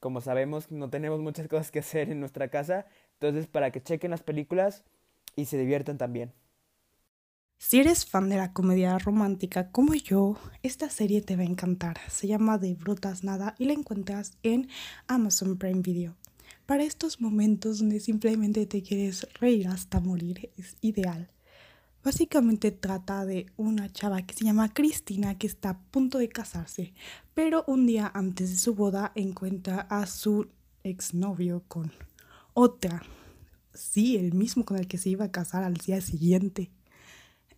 como 0.00 0.20
sabemos, 0.20 0.70
no 0.70 0.90
tenemos 0.90 1.20
muchas 1.20 1.48
cosas 1.48 1.70
que 1.70 1.80
hacer 1.80 2.10
en 2.10 2.20
nuestra 2.20 2.48
casa. 2.48 2.86
Entonces, 3.14 3.46
para 3.46 3.70
que 3.70 3.82
chequen 3.82 4.10
las 4.10 4.22
películas 4.22 4.84
y 5.36 5.44
se 5.44 5.58
diviertan 5.58 5.98
también. 5.98 6.32
Si 7.62 7.78
eres 7.78 8.06
fan 8.06 8.30
de 8.30 8.38
la 8.38 8.54
comedia 8.54 8.98
romántica 8.98 9.70
como 9.70 9.94
yo, 9.94 10.38
esta 10.62 10.88
serie 10.88 11.20
te 11.20 11.36
va 11.36 11.42
a 11.42 11.46
encantar. 11.46 12.00
Se 12.08 12.26
llama 12.26 12.56
De 12.56 12.74
Brutas 12.74 13.22
Nada 13.22 13.54
y 13.58 13.66
la 13.66 13.74
encuentras 13.74 14.32
en 14.42 14.68
Amazon 15.06 15.58
Prime 15.58 15.82
Video. 15.82 16.16
Para 16.64 16.84
estos 16.84 17.20
momentos 17.20 17.78
donde 17.78 18.00
simplemente 18.00 18.64
te 18.64 18.82
quieres 18.82 19.28
reír 19.34 19.68
hasta 19.68 20.00
morir, 20.00 20.50
es 20.56 20.78
ideal. 20.80 21.30
Básicamente 22.02 22.70
trata 22.70 23.26
de 23.26 23.46
una 23.58 23.92
chava 23.92 24.22
que 24.22 24.34
se 24.34 24.46
llama 24.46 24.72
Cristina 24.72 25.36
que 25.36 25.46
está 25.46 25.68
a 25.68 25.78
punto 25.78 26.16
de 26.16 26.30
casarse, 26.30 26.94
pero 27.34 27.64
un 27.66 27.86
día 27.86 28.10
antes 28.14 28.50
de 28.50 28.56
su 28.56 28.74
boda 28.74 29.12
encuentra 29.14 29.82
a 29.82 30.06
su 30.06 30.48
exnovio 30.82 31.62
con 31.68 31.92
otra. 32.54 33.02
Sí, 33.74 34.16
el 34.16 34.32
mismo 34.32 34.64
con 34.64 34.78
el 34.78 34.88
que 34.88 34.98
se 34.98 35.10
iba 35.10 35.26
a 35.26 35.30
casar 35.30 35.62
al 35.62 35.74
día 35.74 36.00
siguiente. 36.00 36.70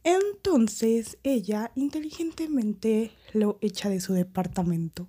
Entonces 0.04 1.18
ella 1.22 1.70
inteligentemente 1.76 3.12
lo 3.32 3.58
echa 3.60 3.88
de 3.88 4.00
su 4.00 4.12
departamento. 4.14 5.08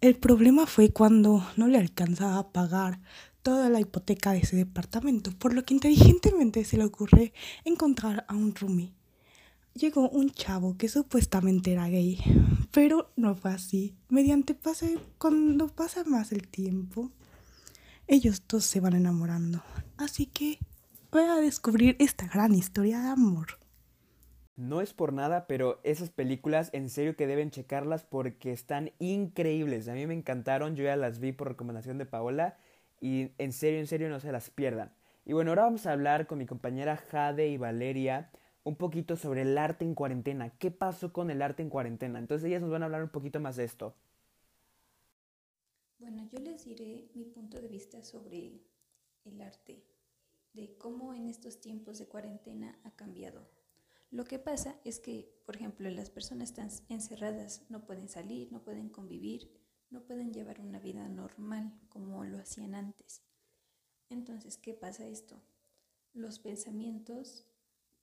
El 0.00 0.16
problema 0.16 0.66
fue 0.66 0.90
cuando 0.90 1.46
no 1.56 1.68
le 1.68 1.78
alcanzaba 1.78 2.38
a 2.38 2.50
pagar 2.50 3.00
toda 3.42 3.68
la 3.68 3.80
hipoteca 3.80 4.32
de 4.32 4.38
ese 4.38 4.56
departamento, 4.56 5.32
por 5.32 5.52
lo 5.52 5.64
que 5.64 5.74
inteligentemente 5.74 6.64
se 6.64 6.76
le 6.76 6.84
ocurre 6.84 7.32
encontrar 7.64 8.24
a 8.28 8.34
un 8.34 8.54
roomie. 8.54 8.94
Llegó 9.74 10.08
un 10.08 10.30
chavo 10.30 10.76
que 10.76 10.88
supuestamente 10.88 11.72
era 11.72 11.88
gay, 11.88 12.18
pero 12.72 13.10
no 13.16 13.34
fue 13.34 13.52
así. 13.52 13.94
Mediante 14.08 14.54
pase, 14.54 14.98
cuando 15.18 15.68
pasa 15.68 16.04
más 16.04 16.32
el 16.32 16.48
tiempo, 16.48 17.10
ellos 18.06 18.42
dos 18.48 18.64
se 18.64 18.80
van 18.80 18.94
enamorando. 18.94 19.62
Así 19.96 20.26
que 20.26 20.58
voy 21.10 21.22
a 21.22 21.36
descubrir 21.36 21.96
esta 21.98 22.26
gran 22.26 22.54
historia 22.54 23.00
de 23.00 23.08
amor. 23.08 23.61
No 24.62 24.80
es 24.80 24.94
por 24.94 25.12
nada, 25.12 25.48
pero 25.48 25.80
esas 25.82 26.10
películas 26.10 26.70
en 26.72 26.88
serio 26.88 27.16
que 27.16 27.26
deben 27.26 27.50
checarlas 27.50 28.04
porque 28.04 28.52
están 28.52 28.92
increíbles. 29.00 29.88
A 29.88 29.94
mí 29.94 30.06
me 30.06 30.14
encantaron, 30.14 30.76
yo 30.76 30.84
ya 30.84 30.94
las 30.94 31.18
vi 31.18 31.32
por 31.32 31.48
recomendación 31.48 31.98
de 31.98 32.06
Paola 32.06 32.56
y 33.00 33.32
en 33.38 33.52
serio, 33.52 33.80
en 33.80 33.88
serio 33.88 34.08
no 34.08 34.20
se 34.20 34.30
las 34.30 34.50
pierdan. 34.50 34.94
Y 35.24 35.32
bueno, 35.32 35.50
ahora 35.50 35.64
vamos 35.64 35.86
a 35.86 35.92
hablar 35.92 36.28
con 36.28 36.38
mi 36.38 36.46
compañera 36.46 36.96
Jade 36.96 37.48
y 37.48 37.56
Valeria 37.56 38.30
un 38.62 38.76
poquito 38.76 39.16
sobre 39.16 39.42
el 39.42 39.58
arte 39.58 39.84
en 39.84 39.96
cuarentena. 39.96 40.50
¿Qué 40.50 40.70
pasó 40.70 41.12
con 41.12 41.32
el 41.32 41.42
arte 41.42 41.62
en 41.64 41.68
cuarentena? 41.68 42.20
Entonces 42.20 42.46
ellas 42.46 42.62
nos 42.62 42.70
van 42.70 42.82
a 42.82 42.86
hablar 42.86 43.02
un 43.02 43.10
poquito 43.10 43.40
más 43.40 43.56
de 43.56 43.64
esto. 43.64 43.96
Bueno, 45.98 46.28
yo 46.30 46.38
les 46.38 46.64
diré 46.64 47.10
mi 47.14 47.24
punto 47.24 47.60
de 47.60 47.66
vista 47.66 48.04
sobre 48.04 48.60
el 49.24 49.40
arte, 49.40 49.82
de 50.52 50.76
cómo 50.78 51.14
en 51.14 51.26
estos 51.26 51.60
tiempos 51.60 51.98
de 51.98 52.06
cuarentena 52.06 52.78
ha 52.84 52.92
cambiado. 52.92 53.61
Lo 54.12 54.24
que 54.24 54.38
pasa 54.38 54.78
es 54.84 55.00
que, 55.00 55.42
por 55.46 55.56
ejemplo, 55.56 55.88
las 55.88 56.10
personas 56.10 56.50
están 56.50 56.68
encerradas, 56.90 57.64
no 57.70 57.86
pueden 57.86 58.10
salir, 58.10 58.52
no 58.52 58.62
pueden 58.62 58.90
convivir, 58.90 59.50
no 59.88 60.04
pueden 60.04 60.34
llevar 60.34 60.60
una 60.60 60.78
vida 60.78 61.08
normal 61.08 61.80
como 61.88 62.22
lo 62.26 62.38
hacían 62.38 62.74
antes. 62.74 63.22
Entonces, 64.10 64.58
¿qué 64.58 64.74
pasa 64.74 65.06
esto? 65.06 65.42
Los 66.12 66.38
pensamientos 66.40 67.46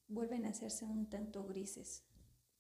vuelven 0.08 0.46
a 0.46 0.50
hacerse 0.50 0.84
un 0.84 1.12
tanto 1.12 1.46
grises, 1.46 2.04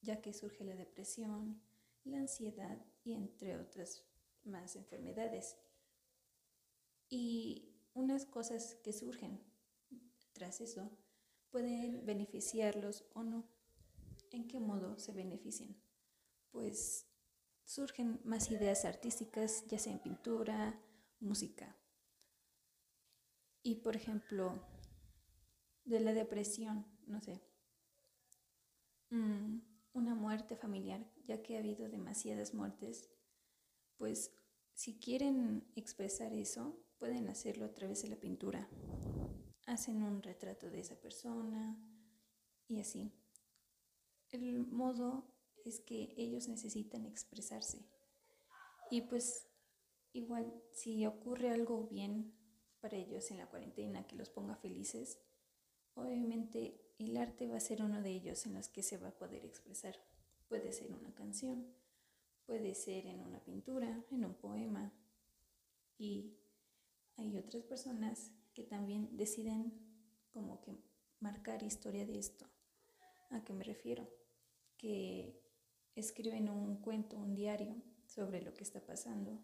ya 0.04 0.22
que 0.22 0.32
surge 0.32 0.64
la 0.64 0.76
depresión, 0.76 1.60
la 2.04 2.20
ansiedad 2.20 2.86
y 3.04 3.14
entre 3.14 3.58
otras 3.58 4.06
más 4.44 4.76
enfermedades. 4.76 5.58
Y 7.10 7.74
unas 7.96 8.28
cosas 8.28 8.76
que 8.84 8.94
surgen 8.94 9.44
tras 10.34 10.62
eso 10.62 10.96
pueden 11.52 12.06
beneficiarlos 12.06 13.06
o 13.14 13.24
no. 13.24 13.48
¿En 14.32 14.48
qué 14.48 14.60
modo 14.60 14.98
se 15.00 15.14
benefician? 15.14 15.76
Pues 16.52 17.08
surgen 17.66 18.20
más 18.24 18.52
ideas 18.52 18.86
artísticas, 18.86 19.66
ya 19.68 19.80
sea 19.80 19.94
en 19.94 20.00
pintura, 20.00 20.80
música. 21.20 21.76
Y 23.64 23.76
por 23.76 23.96
ejemplo, 23.96 24.64
de 25.86 26.00
la 26.00 26.14
depresión, 26.14 26.86
no 27.08 27.22
sé, 27.22 27.42
mm, 29.10 29.60
una 29.94 30.16
muerte 30.16 30.56
familiar, 30.56 31.06
ya 31.26 31.42
que 31.42 31.56
ha 31.56 31.60
habido 31.60 31.90
demasiadas 31.90 32.54
muertes, 32.54 33.10
pues 33.98 34.32
si 34.74 35.00
quieren 35.00 35.68
expresar 35.76 36.34
eso, 36.34 36.80
pueden 37.00 37.28
hacerlo 37.28 37.66
a 37.66 37.74
través 37.74 38.02
de 38.04 38.10
la 38.10 38.20
pintura 38.20 38.70
hacen 39.70 40.04
un 40.04 40.22
retrato 40.22 40.70
de 40.70 40.80
esa 40.80 41.00
persona 41.00 41.78
y 42.68 42.80
así. 42.80 43.12
El 44.32 44.66
modo 44.68 45.32
es 45.66 45.80
que 45.80 46.14
ellos 46.18 46.48
necesitan 46.48 47.06
expresarse. 47.06 47.86
Y 48.90 49.02
pues 49.02 49.48
igual 50.12 50.52
si 50.74 51.06
ocurre 51.06 51.52
algo 51.52 51.88
bien 51.88 52.34
para 52.82 52.98
ellos 52.98 53.30
en 53.32 53.38
la 53.38 53.48
cuarentena 53.48 54.08
que 54.08 54.16
los 54.16 54.30
ponga 54.30 54.56
felices, 54.56 55.20
obviamente 55.94 56.82
el 56.98 57.16
arte 57.18 57.48
va 57.48 57.58
a 57.58 57.62
ser 57.62 57.84
uno 57.84 58.02
de 58.02 58.10
ellos 58.10 58.46
en 58.46 58.56
los 58.56 58.70
que 58.70 58.84
se 58.84 58.98
va 58.98 59.10
a 59.10 59.18
poder 59.18 59.46
expresar. 59.46 59.96
Puede 60.48 60.74
ser 60.74 60.92
una 60.92 61.14
canción, 61.14 61.76
puede 62.46 62.74
ser 62.74 63.06
en 63.06 63.22
una 63.22 63.44
pintura, 63.44 64.04
en 64.10 64.26
un 64.26 64.34
poema. 64.34 64.94
Y 65.98 66.40
hay 67.18 67.38
otras 67.38 67.64
personas 67.64 68.32
que 68.60 68.66
también 68.66 69.16
deciden 69.16 69.72
como 70.32 70.60
que 70.60 70.76
marcar 71.22 71.64
historia 71.64 72.06
de 72.06 72.20
esto. 72.20 72.46
¿A 73.30 73.42
qué 73.42 73.54
me 73.54 73.64
refiero? 73.64 74.06
Que 74.76 75.42
escriben 75.96 76.50
un 76.50 76.82
cuento, 76.82 77.18
un 77.18 77.36
diario 77.36 77.82
sobre 78.06 78.42
lo 78.42 78.54
que 78.54 78.66
está 78.66 78.86
pasando 78.86 79.40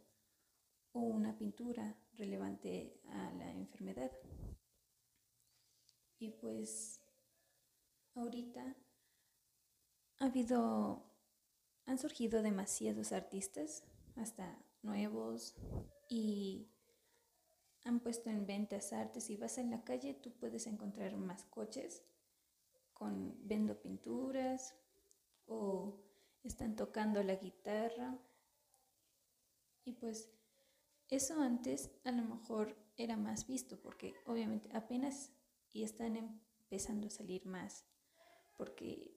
o 0.92 1.00
una 1.00 1.38
pintura 1.38 1.98
relevante 2.18 3.00
a 3.08 3.32
la 3.32 3.54
enfermedad. 3.54 4.12
Y 6.20 6.32
pues 6.32 7.00
ahorita 8.16 8.76
ha 10.20 10.26
habido, 10.26 11.10
han 11.86 12.00
surgido 12.00 12.42
demasiados 12.42 13.14
artistas, 13.14 13.86
hasta 14.18 14.62
nuevos, 14.82 15.56
y 16.10 16.75
han 17.86 18.00
puesto 18.00 18.30
en 18.30 18.46
ventas 18.46 18.92
artes. 18.92 19.24
Si 19.24 19.38
vas 19.38 19.58
en 19.58 19.72
la 19.72 19.84
calle, 19.84 20.16
tú 20.16 20.32
puedes 20.32 20.68
encontrar 20.68 21.16
más 21.16 21.46
coches 21.46 22.04
con 22.94 23.36
vendo 23.48 23.80
pinturas 23.80 24.76
o 25.46 26.02
están 26.44 26.76
tocando 26.76 27.24
la 27.24 27.36
guitarra. 27.36 28.18
Y 29.86 29.94
pues 29.94 30.30
eso 31.10 31.40
antes 31.40 31.92
a 32.04 32.12
lo 32.12 32.24
mejor 32.24 32.76
era 32.98 33.16
más 33.18 33.46
visto 33.46 33.80
porque 33.80 34.16
obviamente 34.26 34.70
apenas 34.74 35.32
y 35.72 35.84
están 35.84 36.16
empezando 36.16 37.08
a 37.08 37.12
salir 37.12 37.46
más 37.46 37.86
porque 38.58 39.16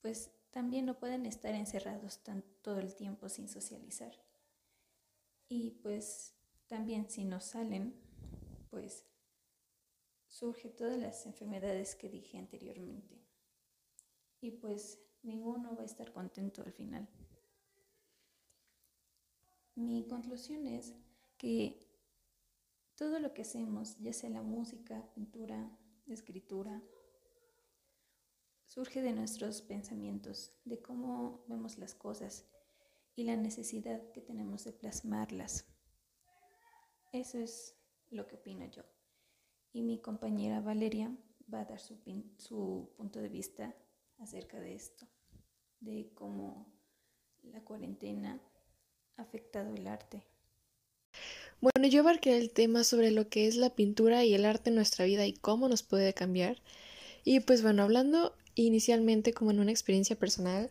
pues 0.00 0.30
también 0.50 0.86
no 0.86 0.98
pueden 0.98 1.26
estar 1.26 1.54
encerrados 1.54 2.22
tan, 2.22 2.42
todo 2.62 2.78
el 2.78 2.94
tiempo 2.94 3.28
sin 3.28 3.48
socializar. 3.48 4.14
Y 5.48 5.72
pues 5.82 6.34
también 6.66 7.10
si 7.10 7.24
no 7.24 7.40
salen 7.40 8.05
pues 8.76 9.06
surge 10.28 10.68
todas 10.68 10.98
las 10.98 11.24
enfermedades 11.24 11.94
que 11.94 12.10
dije 12.10 12.36
anteriormente. 12.36 13.24
Y 14.38 14.50
pues 14.50 15.00
ninguno 15.22 15.74
va 15.74 15.80
a 15.80 15.86
estar 15.86 16.12
contento 16.12 16.60
al 16.60 16.74
final. 16.74 17.08
Mi 19.76 20.06
conclusión 20.06 20.66
es 20.66 20.92
que 21.38 21.88
todo 22.96 23.18
lo 23.18 23.32
que 23.32 23.42
hacemos, 23.42 23.96
ya 23.98 24.12
sea 24.12 24.28
la 24.28 24.42
música, 24.42 25.10
pintura, 25.14 25.74
escritura, 26.06 26.82
surge 28.66 29.00
de 29.00 29.14
nuestros 29.14 29.62
pensamientos, 29.62 30.52
de 30.66 30.82
cómo 30.82 31.46
vemos 31.48 31.78
las 31.78 31.94
cosas 31.94 32.44
y 33.14 33.24
la 33.24 33.36
necesidad 33.36 34.12
que 34.12 34.20
tenemos 34.20 34.64
de 34.64 34.74
plasmarlas. 34.74 35.64
Eso 37.10 37.38
es 37.38 37.72
lo 38.10 38.26
que 38.26 38.36
opino 38.36 38.66
yo. 38.70 38.82
y 39.72 39.82
mi 39.82 40.00
compañera 40.00 40.60
Valeria 40.60 41.14
va 41.52 41.60
a 41.60 41.64
dar 41.66 41.80
su, 41.80 41.98
su 42.38 42.90
punto 42.96 43.20
de 43.20 43.28
vista 43.28 43.74
acerca 44.18 44.58
de 44.58 44.74
esto, 44.74 45.06
de 45.80 46.10
cómo 46.14 46.66
la 47.42 47.62
cuarentena 47.62 48.40
ha 49.16 49.22
afectado 49.22 49.74
el 49.74 49.86
arte. 49.86 50.22
Bueno, 51.60 51.88
yo 51.88 52.00
abarqué 52.00 52.36
el 52.36 52.50
tema 52.50 52.84
sobre 52.84 53.10
lo 53.10 53.28
que 53.28 53.46
es 53.46 53.56
la 53.56 53.70
pintura 53.70 54.24
y 54.24 54.34
el 54.34 54.44
arte 54.44 54.70
en 54.70 54.76
nuestra 54.76 55.04
vida 55.04 55.26
y 55.26 55.32
cómo 55.32 55.68
nos 55.68 55.82
puede 55.82 56.12
cambiar. 56.12 56.60
Y 57.24 57.40
pues 57.40 57.62
bueno, 57.62 57.82
hablando 57.82 58.34
inicialmente 58.54 59.32
como 59.32 59.50
en 59.50 59.60
una 59.60 59.70
experiencia 59.70 60.16
personal, 60.16 60.70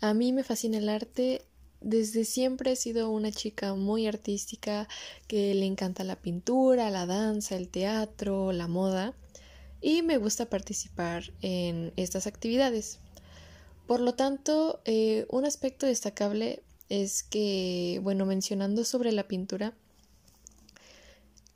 a 0.00 0.14
mí 0.14 0.32
me 0.32 0.44
fascina 0.44 0.78
el 0.78 0.88
arte. 0.88 1.42
Desde 1.80 2.24
siempre 2.24 2.72
he 2.72 2.76
sido 2.76 3.10
una 3.10 3.30
chica 3.30 3.74
muy 3.74 4.06
artística 4.06 4.88
que 5.28 5.54
le 5.54 5.66
encanta 5.66 6.04
la 6.04 6.16
pintura, 6.16 6.90
la 6.90 7.06
danza, 7.06 7.56
el 7.56 7.68
teatro, 7.68 8.52
la 8.52 8.66
moda 8.66 9.14
y 9.80 10.02
me 10.02 10.16
gusta 10.16 10.46
participar 10.46 11.32
en 11.42 11.92
estas 11.96 12.26
actividades. 12.26 12.98
Por 13.86 14.00
lo 14.00 14.14
tanto, 14.14 14.80
eh, 14.84 15.26
un 15.30 15.44
aspecto 15.44 15.86
destacable 15.86 16.62
es 16.88 17.22
que, 17.22 18.00
bueno, 18.02 18.26
mencionando 18.26 18.84
sobre 18.84 19.12
la 19.12 19.28
pintura, 19.28 19.74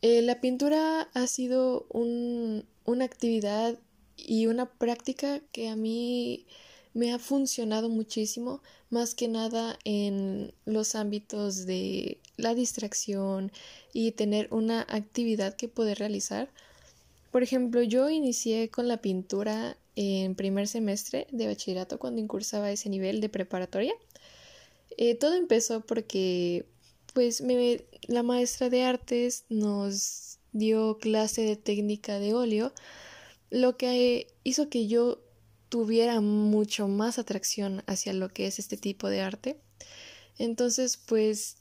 eh, 0.02 0.22
la 0.22 0.40
pintura 0.40 1.10
ha 1.12 1.26
sido 1.26 1.86
una 1.90 3.04
actividad 3.04 3.78
y 4.16 4.46
una 4.46 4.66
práctica 4.66 5.40
que 5.52 5.68
a 5.68 5.76
mí 5.76 6.46
me 6.94 7.12
ha 7.12 7.18
funcionado 7.18 7.88
muchísimo, 7.88 8.62
más 8.90 9.14
que 9.14 9.28
nada 9.28 9.78
en 9.84 10.52
los 10.64 10.94
ámbitos 10.94 11.66
de 11.66 12.18
la 12.36 12.54
distracción 12.54 13.52
y 13.92 14.12
tener 14.12 14.48
una 14.50 14.82
actividad 14.88 15.54
que 15.54 15.68
poder 15.68 15.98
realizar. 15.98 16.50
Por 17.30 17.42
ejemplo, 17.42 17.82
yo 17.82 18.10
inicié 18.10 18.70
con 18.70 18.88
la 18.88 19.00
pintura 19.00 19.76
en 19.94 20.34
primer 20.34 20.66
semestre 20.66 21.26
de 21.30 21.46
bachillerato 21.46 21.98
cuando 21.98 22.20
incursaba 22.20 22.72
ese 22.72 22.88
nivel 22.88 23.20
de 23.20 23.28
preparatoria. 23.28 23.94
Eh, 24.96 25.14
todo 25.14 25.34
empezó 25.34 25.80
porque 25.80 26.66
pues 27.14 27.40
me, 27.40 27.84
la 28.06 28.22
maestra 28.22 28.68
de 28.68 28.82
artes 28.82 29.44
nos 29.48 30.38
dio 30.52 30.98
clase 30.98 31.42
de 31.42 31.56
técnica 31.56 32.18
de 32.18 32.34
óleo, 32.34 32.72
lo 33.50 33.76
que 33.76 34.28
hizo 34.44 34.68
que 34.68 34.86
yo 34.86 35.20
tuviera 35.70 36.20
mucho 36.20 36.88
más 36.88 37.18
atracción 37.18 37.82
hacia 37.86 38.12
lo 38.12 38.28
que 38.28 38.46
es 38.46 38.58
este 38.58 38.76
tipo 38.76 39.08
de 39.08 39.22
arte. 39.22 39.56
Entonces, 40.36 40.98
pues 40.98 41.56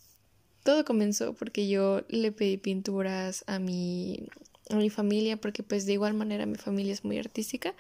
todo 0.64 0.84
comenzó 0.84 1.34
porque 1.34 1.70
yo 1.70 2.02
le 2.10 2.32
pedí 2.32 2.58
pinturas 2.58 3.46
a 3.48 3.60
mi, 3.60 4.28
a 4.70 4.76
mi 4.76 4.90
familia, 4.90 5.40
porque 5.40 5.64
pues 5.64 5.86
de 5.86 5.94
igual 5.94 6.16
manera 6.16 6.46
mi 6.46 6.58
familia 6.58 6.94
es 6.94 7.06
muy 7.06 7.18
artística. 7.18 7.76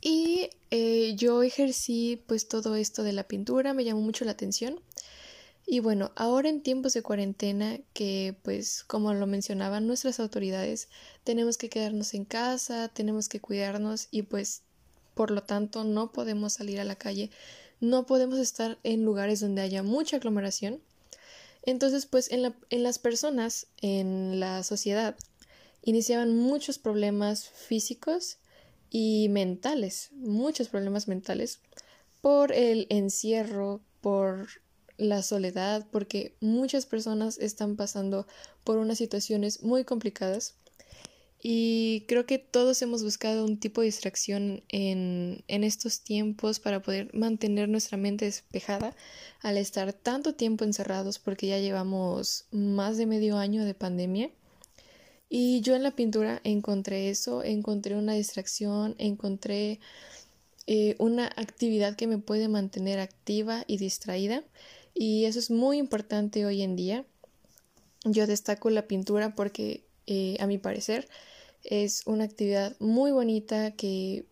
Y 0.00 0.50
eh, 0.70 1.14
yo 1.16 1.42
ejercí 1.42 2.22
pues 2.26 2.48
todo 2.48 2.74
esto 2.74 3.02
de 3.02 3.12
la 3.12 3.24
pintura, 3.24 3.72
me 3.72 3.84
llamó 3.84 4.00
mucho 4.00 4.24
la 4.24 4.32
atención. 4.32 4.80
Y 5.66 5.80
bueno, 5.80 6.10
ahora 6.16 6.48
en 6.48 6.62
tiempos 6.62 6.94
de 6.94 7.02
cuarentena, 7.02 7.78
que 7.92 8.34
pues 8.42 8.82
como 8.84 9.14
lo 9.14 9.26
mencionaban 9.26 9.86
nuestras 9.86 10.18
autoridades, 10.18 10.88
tenemos 11.22 11.58
que 11.58 11.68
quedarnos 11.68 12.14
en 12.14 12.24
casa, 12.24 12.88
tenemos 12.88 13.28
que 13.28 13.40
cuidarnos 13.40 14.08
y 14.10 14.22
pues 14.22 14.62
por 15.14 15.30
lo 15.30 15.42
tanto 15.42 15.84
no 15.84 16.12
podemos 16.12 16.54
salir 16.54 16.80
a 16.80 16.84
la 16.84 16.96
calle, 16.96 17.30
no 17.80 18.06
podemos 18.06 18.38
estar 18.38 18.78
en 18.82 19.04
lugares 19.04 19.40
donde 19.40 19.62
haya 19.62 19.82
mucha 19.82 20.16
aglomeración. 20.16 20.80
Entonces 21.62 22.06
pues 22.06 22.32
en, 22.32 22.54
en 22.70 22.82
las 22.82 22.98
personas, 22.98 23.66
en 23.80 24.40
la 24.40 24.62
sociedad, 24.62 25.14
iniciaban 25.82 26.34
muchos 26.34 26.78
problemas 26.78 27.48
físicos 27.48 28.38
y 28.90 29.28
mentales, 29.28 30.10
muchos 30.14 30.68
problemas 30.68 31.06
mentales 31.06 31.60
por 32.20 32.52
el 32.52 32.86
encierro, 32.90 33.80
por 34.00 34.48
la 35.00 35.22
soledad, 35.22 35.86
porque 35.90 36.36
muchas 36.40 36.86
personas 36.86 37.38
están 37.38 37.76
pasando 37.76 38.26
por 38.64 38.78
unas 38.78 38.98
situaciones 38.98 39.62
muy 39.62 39.84
complicadas 39.84 40.54
y 41.42 42.04
creo 42.06 42.26
que 42.26 42.38
todos 42.38 42.82
hemos 42.82 43.02
buscado 43.02 43.46
un 43.46 43.58
tipo 43.58 43.80
de 43.80 43.86
distracción 43.86 44.62
en, 44.68 45.42
en 45.48 45.64
estos 45.64 46.02
tiempos 46.02 46.60
para 46.60 46.82
poder 46.82 47.08
mantener 47.14 47.68
nuestra 47.68 47.96
mente 47.96 48.26
despejada 48.26 48.94
al 49.40 49.56
estar 49.56 49.94
tanto 49.94 50.34
tiempo 50.34 50.64
encerrados 50.64 51.18
porque 51.18 51.46
ya 51.46 51.58
llevamos 51.58 52.44
más 52.50 52.98
de 52.98 53.06
medio 53.06 53.38
año 53.38 53.64
de 53.64 53.72
pandemia. 53.72 54.30
Y 55.30 55.62
yo 55.62 55.76
en 55.76 55.82
la 55.82 55.92
pintura 55.92 56.40
encontré 56.44 57.08
eso, 57.08 57.42
encontré 57.42 57.96
una 57.96 58.14
distracción, 58.14 58.94
encontré 58.98 59.80
eh, 60.66 60.96
una 60.98 61.26
actividad 61.36 61.96
que 61.96 62.06
me 62.06 62.18
puede 62.18 62.48
mantener 62.48 62.98
activa 62.98 63.64
y 63.66 63.78
distraída 63.78 64.44
y 64.94 65.24
eso 65.24 65.38
es 65.38 65.50
muy 65.50 65.78
importante 65.78 66.44
hoy 66.46 66.62
en 66.62 66.76
día. 66.76 67.04
Yo 68.04 68.26
destaco 68.26 68.70
la 68.70 68.86
pintura 68.86 69.34
porque, 69.34 69.84
eh, 70.06 70.36
a 70.40 70.46
mi 70.46 70.58
parecer, 70.58 71.08
es 71.64 72.06
una 72.06 72.24
actividad 72.24 72.76
muy 72.80 73.12
bonita 73.12 73.72
que 73.72 74.24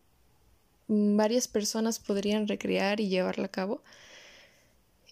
varias 0.88 1.48
personas 1.48 1.98
podrían 1.98 2.48
recrear 2.48 3.00
y 3.00 3.08
llevarla 3.08 3.46
a 3.46 3.50
cabo. 3.50 3.82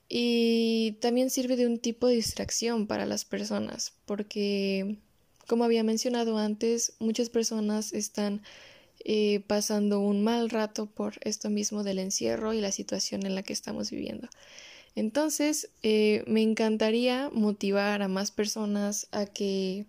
Y 0.08 0.92
también 1.00 1.30
sirve 1.30 1.56
de 1.56 1.66
un 1.66 1.78
tipo 1.78 2.06
de 2.06 2.14
distracción 2.14 2.86
para 2.86 3.06
las 3.06 3.24
personas, 3.24 3.92
porque, 4.06 4.98
como 5.48 5.64
había 5.64 5.82
mencionado 5.82 6.38
antes, 6.38 6.94
muchas 7.00 7.28
personas 7.28 7.92
están 7.92 8.42
eh, 9.04 9.40
pasando 9.46 10.00
un 10.00 10.22
mal 10.24 10.48
rato 10.48 10.86
por 10.86 11.14
esto 11.22 11.50
mismo 11.50 11.82
del 11.82 11.98
encierro 11.98 12.54
y 12.54 12.60
la 12.60 12.72
situación 12.72 13.26
en 13.26 13.34
la 13.34 13.42
que 13.42 13.52
estamos 13.52 13.90
viviendo. 13.90 14.28
Entonces, 14.96 15.68
eh, 15.82 16.24
me 16.26 16.42
encantaría 16.42 17.30
motivar 17.30 18.00
a 18.00 18.08
más 18.08 18.30
personas 18.30 19.08
a 19.12 19.26
que 19.26 19.84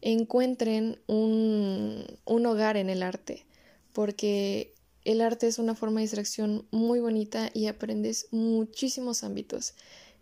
encuentren 0.00 0.98
un, 1.06 2.06
hogar 2.26 2.78
en 2.78 2.88
el 2.88 3.02
arte, 3.02 3.44
porque 3.92 4.74
el 5.04 5.20
arte 5.20 5.48
es 5.48 5.58
una 5.58 5.74
forma 5.74 6.00
de 6.00 6.06
distracción 6.06 6.66
muy 6.70 6.98
bonita 6.98 7.50
y 7.52 7.66
aprendes 7.66 8.28
muchísimos 8.30 9.22
ámbitos. 9.22 9.74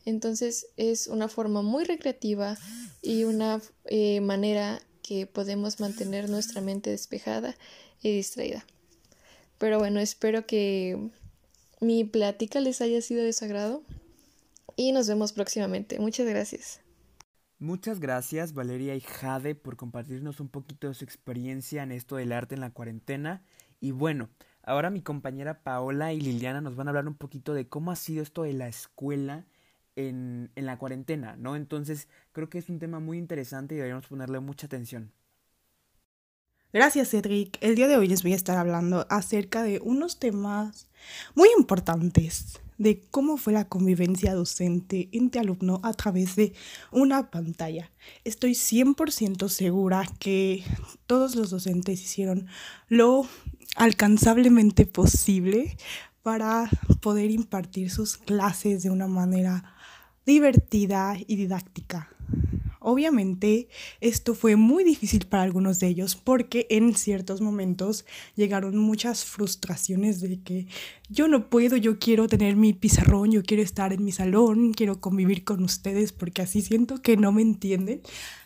Entonces 0.04 0.66
es 0.76 1.06
una 1.06 1.28
forma 1.28 1.62
muy 1.62 1.84
recreativa 1.84 2.58
y 3.02 3.22
una 3.24 3.62
eh, 3.84 4.20
manera 4.20 4.82
que 5.02 5.26
podemos 5.26 5.78
mantener 5.78 6.28
nuestra 6.28 6.60
mente 6.60 6.90
despejada 6.90 7.54
y 8.02 8.10
distraída. 8.10 8.66
Pero 9.58 9.78
bueno, 9.78 10.00
espero 10.00 10.46
que 10.46 11.10
mi 11.80 12.04
plática 12.04 12.60
les 12.60 12.80
haya 12.80 13.00
sido 13.00 13.24
de 13.24 13.32
su 13.32 13.84
y 14.76 14.92
nos 14.92 15.08
vemos 15.08 15.32
próximamente. 15.32 15.98
Muchas 15.98 16.26
gracias. 16.26 16.80
Muchas 17.58 18.00
gracias 18.00 18.54
Valeria 18.54 18.94
y 18.94 19.00
Jade 19.00 19.54
por 19.54 19.76
compartirnos 19.76 20.40
un 20.40 20.48
poquito 20.48 20.88
de 20.88 20.94
su 20.94 21.04
experiencia 21.04 21.82
en 21.82 21.92
esto 21.92 22.16
del 22.16 22.32
arte 22.32 22.54
en 22.54 22.62
la 22.62 22.70
cuarentena. 22.70 23.42
Y 23.80 23.90
bueno, 23.90 24.30
ahora 24.62 24.88
mi 24.88 25.02
compañera 25.02 25.62
Paola 25.62 26.12
y 26.12 26.20
Liliana 26.20 26.62
nos 26.62 26.76
van 26.76 26.88
a 26.88 26.90
hablar 26.90 27.06
un 27.06 27.16
poquito 27.16 27.52
de 27.52 27.68
cómo 27.68 27.90
ha 27.90 27.96
sido 27.96 28.22
esto 28.22 28.44
de 28.44 28.54
la 28.54 28.68
escuela 28.68 29.44
en, 29.96 30.50
en 30.54 30.64
la 30.64 30.78
cuarentena, 30.78 31.36
¿no? 31.36 31.56
Entonces 31.56 32.08
creo 32.32 32.48
que 32.48 32.58
es 32.58 32.70
un 32.70 32.78
tema 32.78 33.00
muy 33.00 33.18
interesante 33.18 33.74
y 33.74 33.78
deberíamos 33.78 34.06
ponerle 34.06 34.40
mucha 34.40 34.66
atención. 34.66 35.12
Gracias, 36.72 37.10
Cedric. 37.10 37.58
El 37.60 37.74
día 37.74 37.88
de 37.88 37.96
hoy 37.96 38.06
les 38.06 38.22
voy 38.22 38.32
a 38.32 38.36
estar 38.36 38.56
hablando 38.56 39.04
acerca 39.10 39.64
de 39.64 39.80
unos 39.82 40.20
temas 40.20 40.88
muy 41.34 41.48
importantes 41.58 42.60
de 42.78 43.02
cómo 43.10 43.38
fue 43.38 43.52
la 43.52 43.64
convivencia 43.64 44.34
docente 44.34 45.08
entre 45.10 45.40
alumno 45.40 45.80
a 45.82 45.92
través 45.94 46.36
de 46.36 46.52
una 46.92 47.28
pantalla. 47.28 47.90
Estoy 48.22 48.52
100% 48.52 49.48
segura 49.48 50.06
que 50.20 50.62
todos 51.08 51.34
los 51.34 51.50
docentes 51.50 52.00
hicieron 52.02 52.46
lo 52.88 53.26
alcanzablemente 53.74 54.86
posible 54.86 55.76
para 56.22 56.70
poder 57.00 57.32
impartir 57.32 57.90
sus 57.90 58.16
clases 58.16 58.84
de 58.84 58.90
una 58.90 59.08
manera 59.08 59.74
divertida 60.24 61.16
y 61.26 61.34
didáctica. 61.34 62.08
Obviamente 62.80 63.68
esto 64.00 64.34
fue 64.34 64.56
muy 64.56 64.84
difícil 64.84 65.26
para 65.26 65.42
algunos 65.42 65.78
de 65.78 65.88
ellos 65.88 66.16
porque 66.16 66.66
en 66.70 66.94
ciertos 66.96 67.42
momentos 67.42 68.06
llegaron 68.36 68.78
muchas 68.78 69.26
frustraciones 69.26 70.20
de 70.22 70.40
que 70.40 70.66
yo 71.10 71.28
no 71.28 71.50
puedo, 71.50 71.76
yo 71.76 71.98
quiero 71.98 72.26
tener 72.26 72.56
mi 72.56 72.72
pizarrón, 72.72 73.32
yo 73.32 73.42
quiero 73.42 73.62
estar 73.62 73.92
en 73.92 74.02
mi 74.02 74.12
salón, 74.12 74.72
quiero 74.72 74.98
convivir 74.98 75.44
con 75.44 75.62
ustedes 75.62 76.12
porque 76.12 76.40
así 76.40 76.62
siento 76.62 77.02
que 77.02 77.18
no 77.18 77.32
me 77.32 77.42
entienden. 77.42 78.00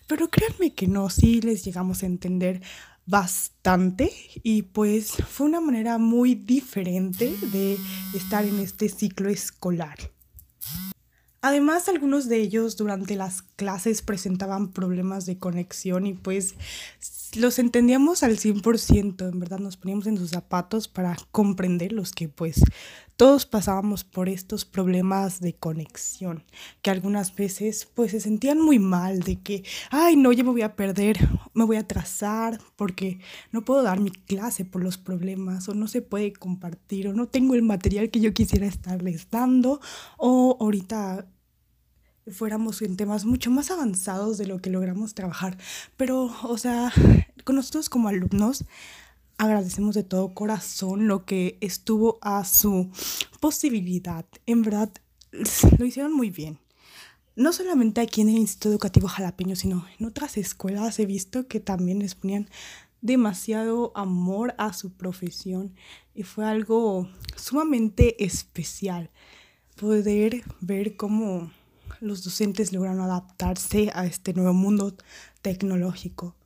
Pero 0.08 0.28
créanme 0.28 0.74
que 0.74 0.88
no, 0.88 1.08
sí 1.10 1.40
les 1.40 1.64
llegamos 1.64 2.02
a 2.02 2.06
entender 2.06 2.60
bastante 3.06 4.10
y 4.42 4.62
pues 4.62 5.12
fue 5.28 5.46
una 5.46 5.60
manera 5.60 5.98
muy 5.98 6.34
diferente 6.34 7.34
de 7.52 7.78
estar 8.14 8.44
en 8.44 8.58
este 8.58 8.88
ciclo 8.88 9.28
escolar. 9.28 9.98
Además, 11.46 11.90
algunos 11.90 12.26
de 12.26 12.40
ellos 12.40 12.78
durante 12.78 13.16
las 13.16 13.42
clases 13.42 14.00
presentaban 14.00 14.72
problemas 14.72 15.26
de 15.26 15.36
conexión 15.36 16.06
y 16.06 16.14
pues 16.14 16.54
los 17.36 17.58
entendíamos 17.58 18.22
al 18.22 18.38
100%, 18.38 19.28
en 19.28 19.40
verdad 19.40 19.58
nos 19.58 19.76
poníamos 19.76 20.06
en 20.06 20.16
sus 20.16 20.30
zapatos 20.30 20.88
para 20.88 21.18
comprenderlos, 21.32 22.12
que 22.12 22.30
pues 22.30 22.62
todos 23.16 23.44
pasábamos 23.44 24.04
por 24.04 24.30
estos 24.30 24.64
problemas 24.64 25.40
de 25.40 25.54
conexión, 25.54 26.44
que 26.80 26.90
algunas 26.90 27.34
veces 27.34 27.88
pues 27.94 28.12
se 28.12 28.20
sentían 28.20 28.58
muy 28.58 28.78
mal 28.78 29.20
de 29.20 29.38
que, 29.38 29.64
ay 29.90 30.16
no, 30.16 30.32
ya 30.32 30.44
me 30.44 30.50
voy 30.50 30.62
a 30.62 30.76
perder, 30.76 31.18
me 31.52 31.64
voy 31.64 31.76
a 31.76 31.80
atrasar 31.80 32.58
porque 32.74 33.18
no 33.52 33.66
puedo 33.66 33.82
dar 33.82 34.00
mi 34.00 34.10
clase 34.10 34.64
por 34.64 34.82
los 34.82 34.96
problemas 34.96 35.68
o 35.68 35.74
no 35.74 35.88
se 35.88 36.00
puede 36.00 36.32
compartir 36.32 37.08
o 37.08 37.12
no 37.12 37.28
tengo 37.28 37.54
el 37.54 37.62
material 37.62 38.08
que 38.08 38.20
yo 38.20 38.32
quisiera 38.32 38.66
estarles 38.66 39.28
dando 39.30 39.82
o 40.16 40.56
ahorita 40.58 41.26
fuéramos 42.30 42.82
en 42.82 42.96
temas 42.96 43.24
mucho 43.24 43.50
más 43.50 43.70
avanzados 43.70 44.38
de 44.38 44.46
lo 44.46 44.60
que 44.60 44.70
logramos 44.70 45.14
trabajar. 45.14 45.58
Pero, 45.96 46.34
o 46.42 46.58
sea, 46.58 46.92
con 47.44 47.56
nosotros 47.56 47.88
como 47.88 48.08
alumnos, 48.08 48.64
agradecemos 49.38 49.94
de 49.94 50.04
todo 50.04 50.34
corazón 50.34 51.06
lo 51.06 51.24
que 51.24 51.58
estuvo 51.60 52.18
a 52.22 52.44
su 52.44 52.90
posibilidad. 53.40 54.24
En 54.46 54.62
verdad, 54.62 54.92
lo 55.78 55.84
hicieron 55.84 56.12
muy 56.12 56.30
bien. 56.30 56.58
No 57.36 57.52
solamente 57.52 58.00
aquí 58.00 58.20
en 58.20 58.28
el 58.28 58.38
Instituto 58.38 58.70
Educativo 58.70 59.08
Jalapeño, 59.08 59.56
sino 59.56 59.84
en 59.98 60.06
otras 60.06 60.36
escuelas 60.36 60.98
he 61.00 61.06
visto 61.06 61.48
que 61.48 61.58
también 61.58 61.98
les 61.98 62.14
ponían 62.14 62.48
demasiado 63.00 63.92
amor 63.96 64.54
a 64.56 64.72
su 64.72 64.92
profesión 64.92 65.74
y 66.14 66.22
fue 66.22 66.46
algo 66.46 67.08
sumamente 67.36 68.24
especial 68.24 69.10
poder 69.76 70.42
ver 70.60 70.96
cómo 70.96 71.50
los 72.04 72.22
docentes 72.22 72.72
lograron 72.72 73.00
adaptarse 73.00 73.90
a 73.94 74.04
este 74.04 74.34
nuevo 74.34 74.52
mundo 74.52 74.94
tecnológico. 75.40 76.36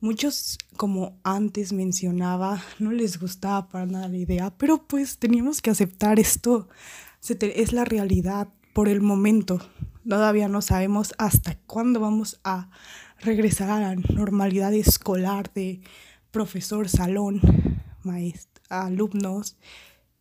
Muchos, 0.00 0.58
como 0.76 1.20
antes 1.22 1.72
mencionaba, 1.72 2.62
no 2.78 2.90
les 2.92 3.20
gustaba 3.20 3.68
para 3.68 3.86
nada 3.86 4.08
la 4.08 4.16
idea, 4.16 4.50
pero 4.56 4.86
pues 4.88 5.18
teníamos 5.18 5.60
que 5.60 5.70
aceptar 5.70 6.18
esto. 6.18 6.68
Es 7.28 7.72
la 7.72 7.84
realidad 7.84 8.48
por 8.72 8.88
el 8.88 9.02
momento. 9.02 9.60
Todavía 10.08 10.48
no 10.48 10.62
sabemos 10.62 11.14
hasta 11.18 11.56
cuándo 11.66 12.00
vamos 12.00 12.40
a 12.42 12.70
regresar 13.20 13.70
a 13.70 13.80
la 13.80 13.94
normalidad 13.94 14.72
escolar 14.72 15.52
de 15.52 15.82
profesor, 16.30 16.88
salón, 16.88 17.40
maestro, 18.02 18.62
alumnos 18.70 19.56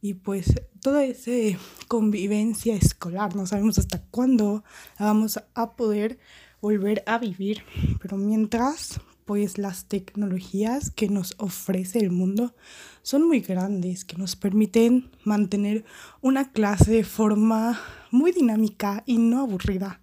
y 0.02 0.16
pues 0.16 0.56
toda 0.82 1.06
esa 1.06 1.58
convivencia 1.88 2.76
escolar, 2.76 3.36
no 3.36 3.46
sabemos 3.46 3.78
hasta 3.78 4.02
cuándo 4.02 4.64
la 4.98 5.06
vamos 5.06 5.40
a 5.54 5.76
poder 5.76 6.18
volver 6.60 7.04
a 7.06 7.20
vivir, 7.20 7.64
pero 8.02 8.18
mientras 8.18 9.00
pues 9.26 9.60
las 9.60 9.86
tecnologías 9.86 10.90
que 10.90 11.08
nos 11.08 11.36
ofrece 11.38 12.00
el 12.00 12.10
mundo 12.10 12.56
son 13.04 13.28
muy 13.28 13.40
grandes, 13.42 14.04
que 14.04 14.18
nos 14.18 14.36
permiten 14.36 15.12
mantener 15.24 15.86
una 16.22 16.52
clase 16.52 16.92
de 16.92 17.04
forma 17.04 17.80
muy 18.10 18.32
dinámica 18.32 19.04
y 19.06 19.20
no 19.20 19.42
aburrida, 19.42 20.02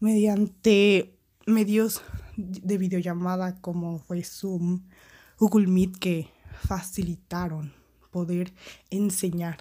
mediante 0.00 1.18
medios 1.46 2.02
de 2.36 2.78
videollamada 2.78 3.60
como 3.62 3.98
fue 3.98 4.22
Zoom, 4.22 4.82
Google 5.38 5.66
Meet 5.66 5.96
que 5.96 6.28
facilitaron 6.62 7.83
poder 8.14 8.54
enseñar. 8.90 9.58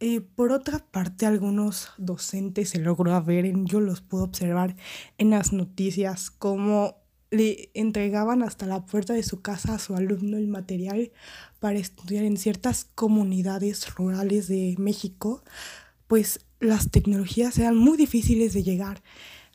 Eh, 0.00 0.20
por 0.20 0.50
otra 0.50 0.80
parte, 0.80 1.26
algunos 1.26 1.90
docentes 1.96 2.70
se 2.70 2.80
logró 2.80 3.22
ver, 3.22 3.46
yo 3.66 3.78
los 3.78 4.00
pude 4.00 4.22
observar 4.22 4.74
en 5.18 5.30
las 5.30 5.52
noticias, 5.52 6.30
cómo 6.30 6.96
le 7.30 7.70
entregaban 7.74 8.42
hasta 8.42 8.66
la 8.66 8.84
puerta 8.84 9.12
de 9.12 9.22
su 9.22 9.40
casa 9.42 9.74
a 9.74 9.78
su 9.78 9.94
alumno 9.94 10.38
el 10.38 10.48
material 10.48 11.12
para 11.60 11.78
estudiar 11.78 12.24
en 12.24 12.36
ciertas 12.36 12.84
comunidades 12.96 13.94
rurales 13.94 14.48
de 14.48 14.74
México, 14.78 15.44
pues 16.08 16.40
las 16.58 16.90
tecnologías 16.90 17.56
eran 17.58 17.76
muy 17.76 17.96
difíciles 17.96 18.52
de 18.54 18.64
llegar. 18.64 19.02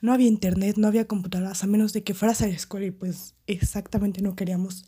No 0.02 0.14
había 0.14 0.28
internet, 0.28 0.78
no 0.78 0.88
había 0.88 1.08
computadoras, 1.08 1.64
a 1.64 1.68
menos 1.68 1.92
de 1.92 2.04
que 2.04 2.14
fueras 2.14 2.42
a 2.42 2.48
la 2.48 2.54
escuela 2.54 2.86
y 2.86 2.92
pues 2.92 3.34
exactamente 3.48 4.22
no 4.22 4.36
queríamos 4.36 4.86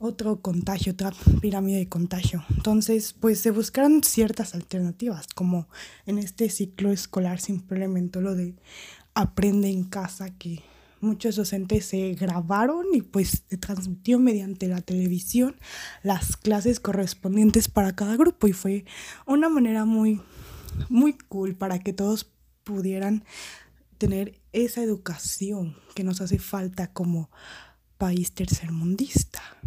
otro 0.00 0.40
contagio, 0.40 0.94
otra 0.94 1.12
pirámide 1.42 1.78
de 1.78 1.88
contagio. 1.88 2.42
Entonces, 2.56 3.12
pues 3.12 3.38
se 3.38 3.50
buscaron 3.50 4.02
ciertas 4.02 4.54
alternativas, 4.54 5.26
como 5.34 5.68
en 6.06 6.18
este 6.18 6.48
ciclo 6.48 6.90
escolar 6.90 7.38
se 7.38 7.52
implementó 7.52 8.22
lo 8.22 8.34
de 8.34 8.56
aprende 9.12 9.68
en 9.68 9.84
casa, 9.84 10.30
que 10.30 10.62
muchos 11.02 11.36
docentes 11.36 11.84
se 11.84 12.14
grabaron 12.14 12.86
y 12.94 13.02
pues 13.02 13.44
se 13.46 13.58
transmitió 13.58 14.18
mediante 14.18 14.68
la 14.68 14.80
televisión 14.80 15.56
las 16.02 16.36
clases 16.38 16.80
correspondientes 16.80 17.68
para 17.68 17.94
cada 17.94 18.16
grupo 18.16 18.48
y 18.48 18.54
fue 18.54 18.86
una 19.26 19.50
manera 19.50 19.84
muy, 19.84 20.22
muy 20.88 21.12
cool 21.28 21.54
para 21.56 21.78
que 21.78 21.92
todos 21.92 22.30
pudieran 22.64 23.24
tener 23.98 24.40
esa 24.52 24.82
educación 24.82 25.76
que 25.94 26.04
nos 26.04 26.22
hace 26.22 26.38
falta 26.38 26.90
como 26.90 27.30
país 27.98 28.32
tercermundista 28.32 29.59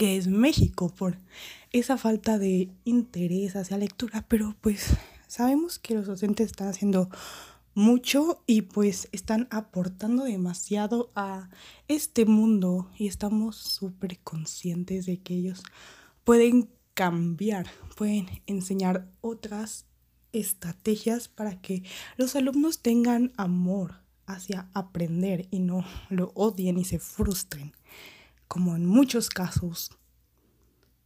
que 0.00 0.16
es 0.16 0.28
México 0.28 0.88
por 0.88 1.18
esa 1.72 1.98
falta 1.98 2.38
de 2.38 2.70
interés 2.84 3.54
hacia 3.54 3.76
lectura, 3.76 4.24
pero 4.26 4.56
pues 4.62 4.96
sabemos 5.26 5.78
que 5.78 5.92
los 5.92 6.06
docentes 6.06 6.46
están 6.46 6.68
haciendo 6.68 7.10
mucho 7.74 8.42
y 8.46 8.62
pues 8.62 9.10
están 9.12 9.46
aportando 9.50 10.24
demasiado 10.24 11.12
a 11.14 11.50
este 11.86 12.24
mundo 12.24 12.88
y 12.96 13.08
estamos 13.08 13.56
súper 13.56 14.18
conscientes 14.20 15.04
de 15.04 15.18
que 15.18 15.34
ellos 15.34 15.62
pueden 16.24 16.70
cambiar, 16.94 17.66
pueden 17.94 18.26
enseñar 18.46 19.06
otras 19.20 19.84
estrategias 20.32 21.28
para 21.28 21.60
que 21.60 21.82
los 22.16 22.36
alumnos 22.36 22.80
tengan 22.80 23.34
amor 23.36 24.00
hacia 24.24 24.70
aprender 24.72 25.46
y 25.50 25.58
no 25.58 25.84
lo 26.08 26.32
odien 26.34 26.78
y 26.78 26.86
se 26.86 26.98
frustren 26.98 27.74
como 28.50 28.74
en 28.74 28.84
muchos 28.84 29.30
casos. 29.30 29.92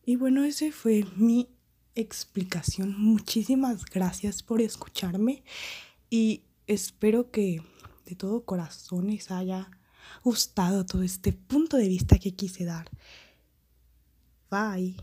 Y 0.03 0.17
bueno, 0.17 0.45
esa 0.45 0.73
fue 0.73 1.05
mi 1.15 1.51
explicación. 1.95 2.99
Muchísimas 2.99 3.85
gracias 3.85 4.43
por 4.43 4.63
escucharme 4.63 5.45
y 6.09 6.45
espero 6.67 7.31
que 7.31 7.61
de 8.07 8.15
todo 8.15 8.47
corazón 8.47 9.09
les 9.09 9.31
haya 9.31 9.71
gustado 10.23 10.87
todo 10.87 11.03
este 11.03 11.35
punto 11.35 11.77
de 11.77 11.87
vista 11.87 12.19
que 12.19 12.35
quise 12.35 12.65
dar. 12.65 12.89
Bye. 14.51 14.97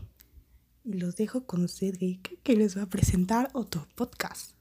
Y 0.82 0.94
los 0.94 1.14
dejo 1.14 1.46
con 1.46 1.68
Cedric, 1.68 2.42
que 2.42 2.56
les 2.56 2.76
va 2.76 2.82
a 2.82 2.88
presentar 2.88 3.50
otro 3.52 3.86
podcast. 3.94 4.56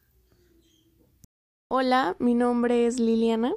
Hola, 1.67 2.15
mi 2.19 2.35
nombre 2.35 2.85
es 2.85 2.99
Liliana 2.99 3.53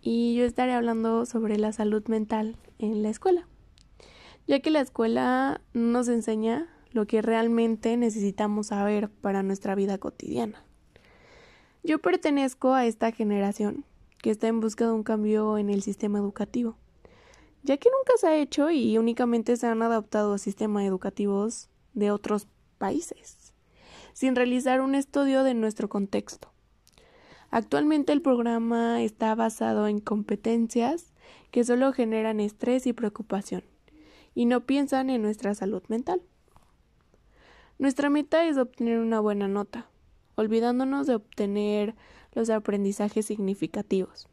y 0.00 0.34
yo 0.34 0.44
estaré 0.44 0.72
hablando 0.72 1.26
sobre 1.26 1.58
la 1.58 1.72
salud 1.72 2.04
mental 2.08 2.56
en 2.80 3.04
la 3.04 3.10
escuela 3.10 3.46
ya 4.46 4.60
que 4.60 4.70
la 4.70 4.80
escuela 4.80 5.60
nos 5.72 6.08
enseña 6.08 6.68
lo 6.92 7.06
que 7.06 7.22
realmente 7.22 7.96
necesitamos 7.96 8.68
saber 8.68 9.08
para 9.08 9.42
nuestra 9.42 9.74
vida 9.74 9.98
cotidiana. 9.98 10.64
Yo 11.82 11.98
pertenezco 12.00 12.74
a 12.74 12.86
esta 12.86 13.12
generación 13.12 13.84
que 14.18 14.30
está 14.30 14.46
en 14.48 14.60
busca 14.60 14.86
de 14.86 14.92
un 14.92 15.02
cambio 15.02 15.58
en 15.58 15.68
el 15.68 15.82
sistema 15.82 16.18
educativo, 16.18 16.76
ya 17.62 17.76
que 17.76 17.90
nunca 17.90 18.12
se 18.18 18.28
ha 18.28 18.36
hecho 18.36 18.70
y 18.70 18.98
únicamente 18.98 19.56
se 19.56 19.66
han 19.66 19.82
adaptado 19.82 20.34
a 20.34 20.38
sistemas 20.38 20.84
educativos 20.84 21.70
de 21.94 22.10
otros 22.10 22.46
países, 22.78 23.52
sin 24.12 24.36
realizar 24.36 24.80
un 24.80 24.94
estudio 24.94 25.42
de 25.44 25.54
nuestro 25.54 25.88
contexto. 25.88 26.52
Actualmente 27.50 28.12
el 28.12 28.22
programa 28.22 29.02
está 29.02 29.34
basado 29.34 29.86
en 29.86 30.00
competencias 30.00 31.12
que 31.50 31.64
solo 31.64 31.92
generan 31.92 32.40
estrés 32.40 32.86
y 32.86 32.92
preocupación 32.92 33.64
y 34.34 34.46
no 34.46 34.66
piensan 34.66 35.10
en 35.10 35.22
nuestra 35.22 35.54
salud 35.54 35.82
mental. 35.88 36.22
Nuestra 37.78 38.10
meta 38.10 38.46
es 38.46 38.58
obtener 38.58 38.98
una 38.98 39.20
buena 39.20 39.48
nota, 39.48 39.88
olvidándonos 40.36 41.06
de 41.06 41.16
obtener 41.16 41.94
los 42.32 42.48
aprendizajes 42.50 43.26
significativos, 43.26 44.28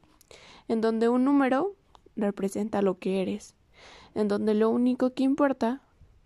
en 0.67 0.81
donde 0.81 1.09
un 1.09 1.25
número 1.25 1.75
representa 2.15 2.81
lo 2.81 2.99
que 2.99 3.21
eres, 3.21 3.55
en 4.13 4.27
donde 4.27 4.53
lo 4.53 4.69
único 4.69 5.13
que 5.13 5.23
importa 5.23 5.81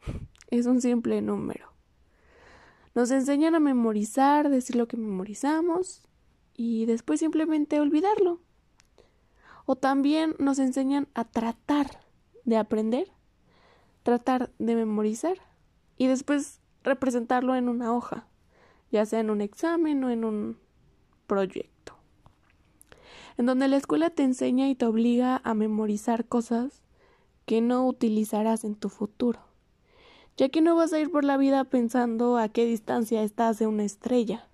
es 0.52 0.66
un 0.66 0.82
simple 0.82 1.22
número. 1.22 1.72
Nos 2.96 3.10
enseñan 3.10 3.56
a 3.56 3.60
memorizar, 3.60 4.50
decir 4.50 4.76
lo 4.76 4.88
que 4.88 4.98
memorizamos 4.98 6.04
y 6.56 6.86
después 6.86 7.20
simplemente 7.20 7.80
olvidarlo. 7.80 8.40
O 9.66 9.76
también 9.76 10.36
nos 10.40 10.60
enseñan 10.60 11.08
a 11.14 11.24
tratar 11.24 12.02
de 12.44 12.58
aprender 12.58 13.13
tratar 14.04 14.52
de 14.60 14.76
memorizar 14.76 15.38
y 15.98 16.08
después 16.08 16.60
representarlo 16.84 17.56
en 17.56 17.70
una 17.70 17.94
hoja, 17.94 18.28
ya 18.92 19.06
sea 19.06 19.22
en 19.22 19.30
un 19.30 19.42
examen 19.42 20.04
o 20.04 20.10
en 20.10 20.26
un 20.26 20.58
proyecto, 21.28 21.96
en 23.38 23.46
donde 23.46 23.68
la 23.68 23.78
escuela 23.78 24.10
te 24.10 24.24
enseña 24.24 24.70
y 24.70 24.76
te 24.76 24.86
obliga 24.86 25.42
a 25.44 25.54
memorizar 25.54 26.26
cosas 26.28 26.84
que 27.46 27.62
no 27.62 27.88
utilizarás 27.88 28.64
en 28.64 28.76
tu 28.76 28.90
futuro, 28.90 29.40
ya 30.38 30.50
que 30.50 30.62
no 30.62 30.76
vas 30.76 30.94
a 30.94 31.00
ir 31.00 31.10
por 31.10 31.24
la 31.24 31.38
vida 31.38 31.64
pensando 31.64 32.38
a 32.38 32.50
qué 32.50 32.66
distancia 32.66 33.24
estás 33.24 33.60
de 33.60 33.68
una 33.68 33.84
estrella, 33.84 34.48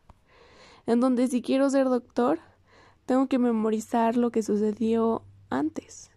en 0.86 1.00
donde 1.00 1.28
si 1.28 1.42
quiero 1.42 1.70
ser 1.70 1.86
doctor, 1.86 2.40
tengo 3.06 3.28
que 3.28 3.40
memorizar 3.40 4.18
lo 4.18 4.32
que 4.32 4.44
sucedió 4.44 5.24
antes. 5.50 6.12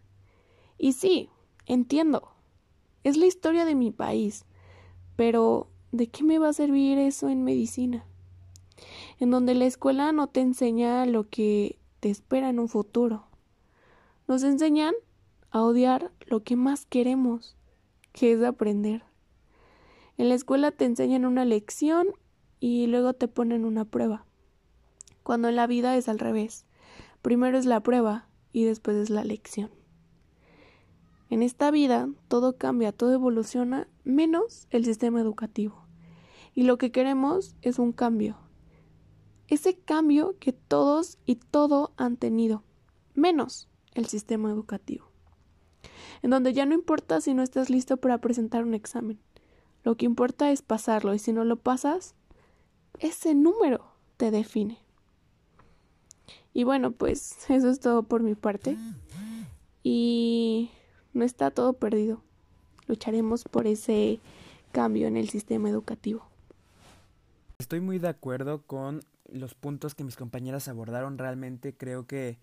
Y 0.79 0.92
sí, 0.92 1.31
entiendo, 1.66 2.32
es 3.04 3.16
la 3.16 3.26
historia 3.26 3.64
de 3.64 3.74
mi 3.74 3.90
país, 3.90 4.44
pero 5.16 5.68
¿de 5.90 6.08
qué 6.08 6.24
me 6.24 6.38
va 6.38 6.48
a 6.48 6.52
servir 6.52 6.98
eso 6.98 7.28
en 7.28 7.44
medicina? 7.44 8.04
En 9.18 9.30
donde 9.30 9.54
la 9.54 9.66
escuela 9.66 10.12
no 10.12 10.28
te 10.28 10.40
enseña 10.40 11.06
lo 11.06 11.28
que 11.28 11.78
te 12.00 12.10
espera 12.10 12.48
en 12.48 12.58
un 12.58 12.68
futuro. 12.68 13.26
Nos 14.26 14.42
enseñan 14.42 14.94
a 15.50 15.62
odiar 15.62 16.10
lo 16.26 16.42
que 16.42 16.56
más 16.56 16.86
queremos, 16.86 17.56
que 18.12 18.32
es 18.32 18.42
aprender. 18.42 19.04
En 20.16 20.28
la 20.28 20.34
escuela 20.34 20.70
te 20.70 20.84
enseñan 20.84 21.24
una 21.24 21.44
lección 21.44 22.08
y 22.60 22.86
luego 22.86 23.12
te 23.12 23.28
ponen 23.28 23.64
una 23.64 23.84
prueba. 23.84 24.24
Cuando 25.22 25.48
en 25.48 25.56
la 25.56 25.66
vida 25.66 25.96
es 25.96 26.08
al 26.08 26.18
revés. 26.18 26.64
Primero 27.22 27.58
es 27.58 27.66
la 27.66 27.80
prueba 27.80 28.28
y 28.52 28.64
después 28.64 28.96
es 28.96 29.10
la 29.10 29.24
lección. 29.24 29.70
En 31.33 31.42
esta 31.42 31.71
vida 31.71 32.11
todo 32.29 32.59
cambia, 32.59 32.92
todo 32.92 33.14
evoluciona, 33.14 33.88
menos 34.05 34.66
el 34.68 34.85
sistema 34.85 35.18
educativo. 35.18 35.87
Y 36.55 36.64
lo 36.64 36.77
que 36.77 36.92
queremos 36.92 37.57
es 37.62 37.79
un 37.79 37.92
cambio. 37.92 38.37
Ese 39.49 39.79
cambio 39.79 40.37
que 40.38 40.53
todos 40.53 41.18
y 41.25 41.37
todo 41.37 41.95
han 41.97 42.18
tenido, 42.18 42.64
menos 43.14 43.71
el 43.95 44.07
sistema 44.07 44.51
educativo 44.51 45.12
en 46.23 46.31
donde 46.31 46.53
ya 46.53 46.66
no 46.66 46.75
importa 46.75 47.21
si 47.21 47.35
no 47.35 47.42
estás 47.42 47.68
listo 47.68 47.97
para 47.97 48.18
presentar 48.18 48.64
un 48.64 48.75
examen. 48.75 49.18
Lo 49.85 49.97
que 49.97 50.07
importa 50.07 50.53
es 50.53 50.62
pasarlo 50.62 51.14
y 51.14 51.18
si 51.18 51.33
no 51.33 51.45
lo 51.45 51.57
pasas, 51.57 52.14
ese 53.01 53.35
número 53.35 53.85
te 54.16 54.31
define. 54.31 54.79
Y 56.55 56.64
bueno, 56.64 56.92
pues 56.92 57.51
eso 57.51 57.71
es 57.71 57.81
todo 57.81 58.03
por 58.05 58.23
mi 58.23 58.35
parte. 58.35 58.77
Y 59.83 60.71
no 61.12 61.25
está 61.25 61.51
todo 61.51 61.75
perdido. 61.75 62.22
Lucharemos 62.87 63.44
por 63.44 63.66
ese 63.66 64.20
cambio 64.72 65.07
en 65.07 65.16
el 65.16 65.29
sistema 65.29 65.68
educativo. 65.68 66.27
Estoy 67.59 67.81
muy 67.81 67.98
de 67.98 68.09
acuerdo 68.09 68.62
con 68.62 69.03
los 69.31 69.55
puntos 69.55 69.94
que 69.94 70.05
mis 70.05 70.16
compañeras 70.16 70.68
abordaron. 70.68 71.18
Realmente 71.18 71.75
creo 71.77 72.07
que 72.07 72.38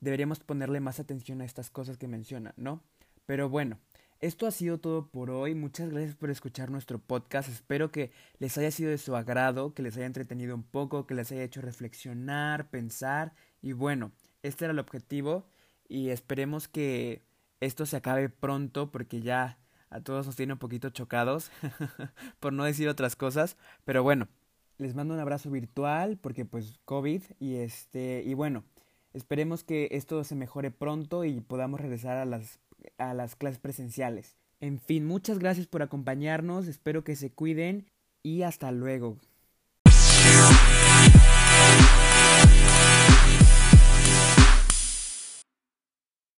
deberíamos 0.00 0.40
ponerle 0.40 0.80
más 0.80 1.00
atención 1.00 1.40
a 1.40 1.44
estas 1.44 1.70
cosas 1.70 1.96
que 1.96 2.08
mencionan, 2.08 2.54
¿no? 2.56 2.82
Pero 3.26 3.48
bueno, 3.48 3.78
esto 4.20 4.46
ha 4.46 4.50
sido 4.50 4.78
todo 4.78 5.06
por 5.08 5.30
hoy. 5.30 5.54
Muchas 5.54 5.90
gracias 5.90 6.16
por 6.16 6.30
escuchar 6.30 6.70
nuestro 6.70 6.98
podcast. 6.98 7.48
Espero 7.48 7.90
que 7.90 8.10
les 8.38 8.56
haya 8.58 8.70
sido 8.70 8.90
de 8.90 8.98
su 8.98 9.16
agrado, 9.16 9.74
que 9.74 9.82
les 9.82 9.96
haya 9.96 10.06
entretenido 10.06 10.54
un 10.54 10.62
poco, 10.62 11.06
que 11.06 11.14
les 11.14 11.30
haya 11.32 11.42
hecho 11.42 11.60
reflexionar, 11.60 12.68
pensar. 12.70 13.34
Y 13.62 13.72
bueno, 13.72 14.12
este 14.42 14.64
era 14.64 14.72
el 14.72 14.78
objetivo 14.78 15.46
y 15.88 16.08
esperemos 16.08 16.68
que 16.68 17.22
esto 17.64 17.86
se 17.86 17.96
acabe 17.96 18.28
pronto 18.28 18.90
porque 18.90 19.20
ya 19.20 19.58
a 19.90 20.00
todos 20.00 20.26
nos 20.26 20.36
tiene 20.36 20.54
un 20.54 20.58
poquito 20.58 20.90
chocados, 20.90 21.50
por 22.40 22.52
no 22.52 22.64
decir 22.64 22.88
otras 22.88 23.16
cosas. 23.16 23.56
Pero 23.84 24.02
bueno, 24.02 24.28
les 24.78 24.94
mando 24.94 25.14
un 25.14 25.20
abrazo 25.20 25.50
virtual 25.50 26.18
porque 26.18 26.44
pues 26.44 26.78
COVID 26.84 27.22
y 27.38 27.56
este 27.56 28.22
y 28.24 28.34
bueno, 28.34 28.64
esperemos 29.12 29.64
que 29.64 29.88
esto 29.92 30.22
se 30.24 30.34
mejore 30.34 30.70
pronto 30.70 31.24
y 31.24 31.40
podamos 31.40 31.80
regresar 31.80 32.16
a 32.16 32.24
las 32.24 32.60
a 32.98 33.14
las 33.14 33.36
clases 33.36 33.58
presenciales. 33.58 34.36
En 34.60 34.78
fin, 34.78 35.06
muchas 35.06 35.38
gracias 35.38 35.66
por 35.66 35.82
acompañarnos, 35.82 36.66
espero 36.66 37.04
que 37.04 37.16
se 37.16 37.30
cuiden 37.30 37.86
y 38.22 38.42
hasta 38.42 38.72
luego. 38.72 39.18